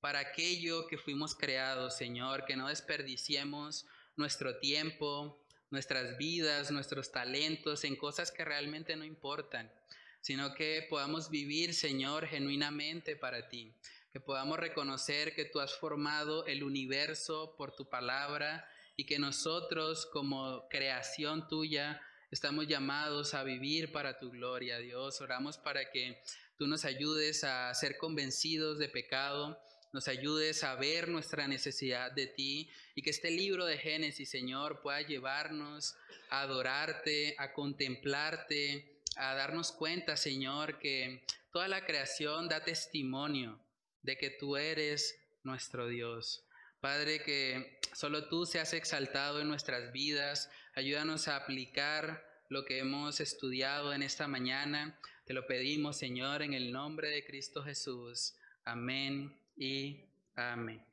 [0.00, 7.84] para aquello que fuimos creados, Señor, que no desperdiciemos nuestro tiempo, nuestras vidas, nuestros talentos
[7.84, 9.72] en cosas que realmente no importan,
[10.20, 13.72] sino que podamos vivir, Señor, genuinamente para ti,
[14.12, 20.06] que podamos reconocer que tú has formado el universo por tu palabra y que nosotros
[20.06, 22.00] como creación tuya
[22.30, 25.20] estamos llamados a vivir para tu gloria, Dios.
[25.20, 26.20] Oramos para que
[26.56, 29.58] tú nos ayudes a ser convencidos de pecado,
[29.92, 34.82] nos ayudes a ver nuestra necesidad de ti y que este libro de Génesis, Señor,
[34.82, 35.94] pueda llevarnos
[36.28, 43.58] a adorarte, a contemplarte, a darnos cuenta, Señor, que toda la creación da testimonio
[44.02, 46.44] de que tú eres nuestro Dios.
[46.80, 50.50] Padre, que solo tú seas exaltado en nuestras vidas.
[50.74, 54.98] Ayúdanos a aplicar lo que hemos estudiado en esta mañana.
[55.26, 58.34] Te lo pedimos, Señor, en el nombre de Cristo Jesús.
[58.64, 60.04] Amén y
[60.36, 60.87] amén.